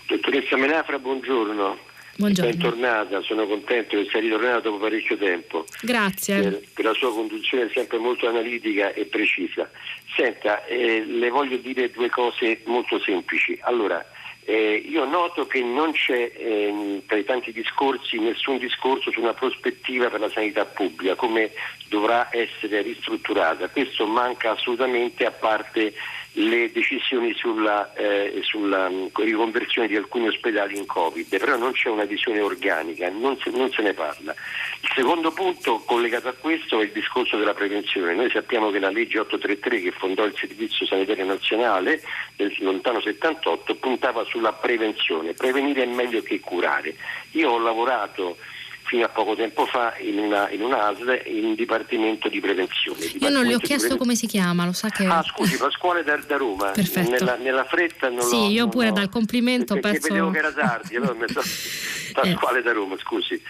[0.07, 1.93] Dottoressa Menafra, buongiorno.
[2.17, 2.51] Buongiorno.
[2.51, 5.65] Bentornata, sono contento che sia ritornata dopo parecchio tempo.
[5.81, 6.39] Grazie.
[6.41, 9.69] Per, per, la sua conduzione sempre molto analitica e precisa.
[10.15, 13.59] Senta, eh, le voglio dire due cose molto semplici.
[13.63, 14.05] Allora,
[14.45, 19.33] eh, io noto che non c'è eh, tra i tanti discorsi nessun discorso su una
[19.33, 21.51] prospettiva per la sanità pubblica, come
[21.89, 23.67] dovrà essere ristrutturata.
[23.67, 25.93] Questo manca assolutamente a parte
[26.37, 32.03] le decisioni sulla, eh, sulla riconversione di alcuni ospedali in Covid, però non c'è una
[32.03, 34.33] visione organica, non se, non se, ne parla.
[34.81, 38.13] Il secondo punto collegato a questo è il discorso della prevenzione.
[38.15, 42.01] Noi sappiamo che la legge 833 che fondò il Servizio Sanitario Nazionale
[42.37, 46.95] nel lontano 78 puntava sulla prevenzione, prevenire è meglio che curare.
[47.31, 48.37] Io ho lavorato
[48.85, 52.99] fino a poco tempo fa in una, in una ASL in dipartimento di prevenzione.
[52.99, 55.05] Dipartimento Io non le ho chiesto come si chiama, lo sa che...
[55.05, 59.09] Ah scusi, Pasquale da, da Roma, nella, nella, fretta non Sì, l'ho, io pure dal
[59.09, 60.07] complimento perché penso...
[60.07, 61.45] vedevo che era tardi, allora mi sono...
[62.15, 63.41] Pasquale da Roma, scusi.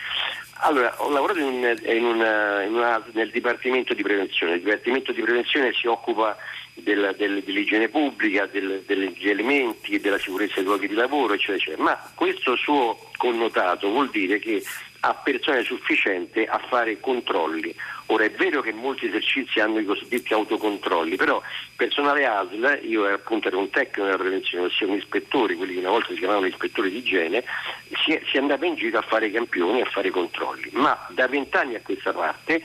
[0.59, 4.53] Allora, ho lavorato in un, in una, in una, nel Dipartimento di Prevenzione.
[4.53, 6.35] Il Dipartimento di Prevenzione si occupa
[6.73, 11.83] del, del, dell'igiene pubblica, del, degli alimenti, della sicurezza dei luoghi di lavoro, eccetera, eccetera.
[11.83, 14.63] Ma questo suo connotato vuol dire che
[15.05, 17.73] ha persone sufficienti a fare controlli.
[18.07, 21.41] Ora è vero che molti esercizi hanno i cosiddetti autocontrolli, però
[21.75, 25.89] personale ASL, io appunto ero un tecnico della prevenzione, ossia un ispettore, quelli che una
[25.89, 27.43] volta si chiamavano ispettori di igiene,
[28.03, 31.81] si, si andava in giro a fare campioni, a fare controlli, ma da vent'anni a
[31.81, 32.61] questa parte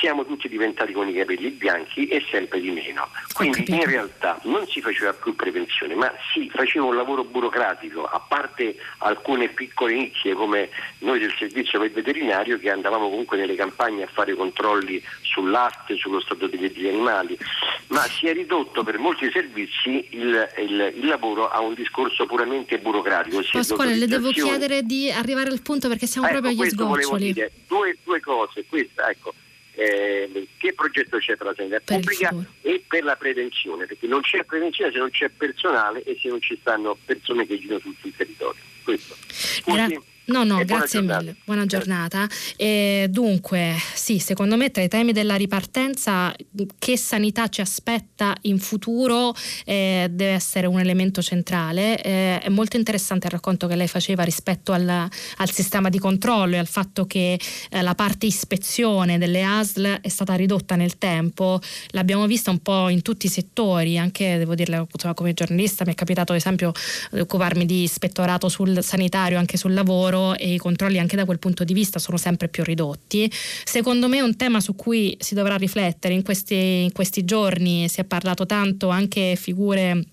[0.00, 3.08] siamo tutti diventati con i capelli bianchi e sempre di meno.
[3.32, 8.20] Quindi in realtà non si faceva più prevenzione, ma si faceva un lavoro burocratico, a
[8.20, 14.04] parte alcune piccole nicchie come noi del servizio per veterinario che andavamo comunque nelle campagne
[14.04, 14.77] a fare controlli
[15.22, 17.38] sull'arte, sullo stato degli animali,
[17.88, 22.78] ma si è ridotto per molti servizi il, il, il lavoro a un discorso puramente
[22.78, 23.42] burocratico.
[23.50, 27.32] Pasquale, le devo chiedere di arrivare al punto perché siamo ecco, proprio agli sgoccioli.
[27.66, 29.34] Due, due cose, questa, ecco
[29.78, 34.22] eh, che progetto c'è per la sanità per pubblica e per la prevenzione, perché non
[34.22, 37.94] c'è prevenzione se non c'è personale e se non ci stanno persone che girano su
[37.94, 38.60] tutto il territorio.
[38.82, 39.16] Questo.
[39.64, 39.86] Gra-
[40.28, 42.26] No, no, grazie buona mille, buona giornata.
[42.56, 46.34] E dunque, sì, secondo me tra i temi della ripartenza,
[46.78, 49.34] che sanità ci aspetta in futuro
[49.64, 52.00] eh, deve essere un elemento centrale.
[52.02, 56.56] Eh, è molto interessante il racconto che lei faceva rispetto al, al sistema di controllo
[56.56, 57.40] e al fatto che
[57.70, 61.58] eh, la parte ispezione delle ASL è stata ridotta nel tempo.
[61.92, 65.94] L'abbiamo vista un po' in tutti i settori, anche devo dirle come giornalista mi è
[65.94, 66.72] capitato ad esempio
[67.10, 71.24] di occuparmi di ispettorato sul sanitario, anche sul lavoro lavoro e i controlli anche da
[71.24, 73.30] quel punto di vista sono sempre più ridotti.
[73.64, 77.88] Secondo me è un tema su cui si dovrà riflettere in questi, in questi giorni,
[77.88, 80.04] si è parlato tanto anche figure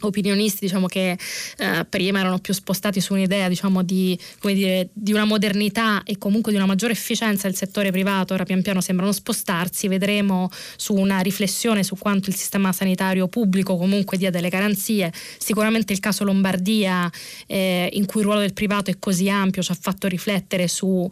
[0.00, 1.18] opinionisti diciamo che
[1.58, 6.52] eh, prima erano più spostati su un'idea diciamo di, dire, di, una modernità e comunque
[6.52, 9.88] di una maggiore efficienza del settore privato ora pian piano sembrano spostarsi.
[9.88, 15.12] Vedremo su una riflessione su quanto il sistema sanitario pubblico comunque dia delle garanzie.
[15.38, 17.10] Sicuramente il caso Lombardia
[17.46, 21.08] eh, in cui il ruolo del privato è così ampio ci ha fatto riflettere su,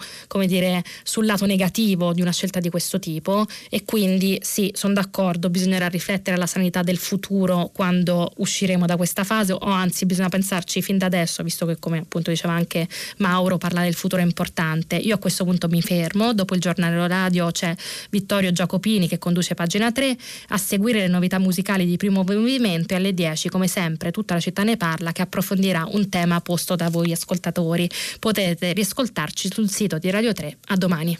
[0.46, 3.46] dire, sul lato negativo di una scelta di questo tipo.
[3.70, 8.96] E quindi sì sono d'accordo bisognerà riflettere alla sanità del futuro quando usciremo usciremo da
[8.96, 12.86] questa fase o anzi bisogna pensarci fin da adesso, visto che come appunto diceva anche
[13.18, 14.96] Mauro, parlare del futuro è importante.
[14.96, 17.74] Io a questo punto mi fermo, dopo il giornale radio c'è
[18.10, 20.16] Vittorio Giacopini che conduce pagina 3,
[20.48, 24.40] a seguire le novità musicali di primo movimento e alle 10 come sempre tutta la
[24.40, 27.88] città ne parla che approfondirà un tema posto da voi ascoltatori.
[28.20, 30.56] Potete riascoltarci sul sito di Radio 3.
[30.68, 31.18] A domani.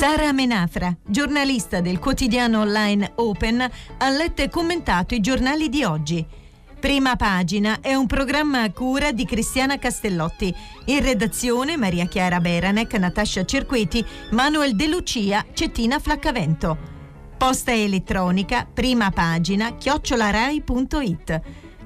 [0.00, 3.60] Sara Menafra, giornalista del quotidiano online Open,
[3.98, 6.26] ha letto e commentato i giornali di oggi.
[6.80, 10.54] Prima pagina è un programma a cura di Cristiana Castellotti.
[10.86, 16.78] In redazione Maria Chiara Beranec, Natascia Cerqueti, Manuel De Lucia, Cettina Flaccavento.
[17.36, 21.40] Posta elettronica, prima pagina, chiocciolarai.it.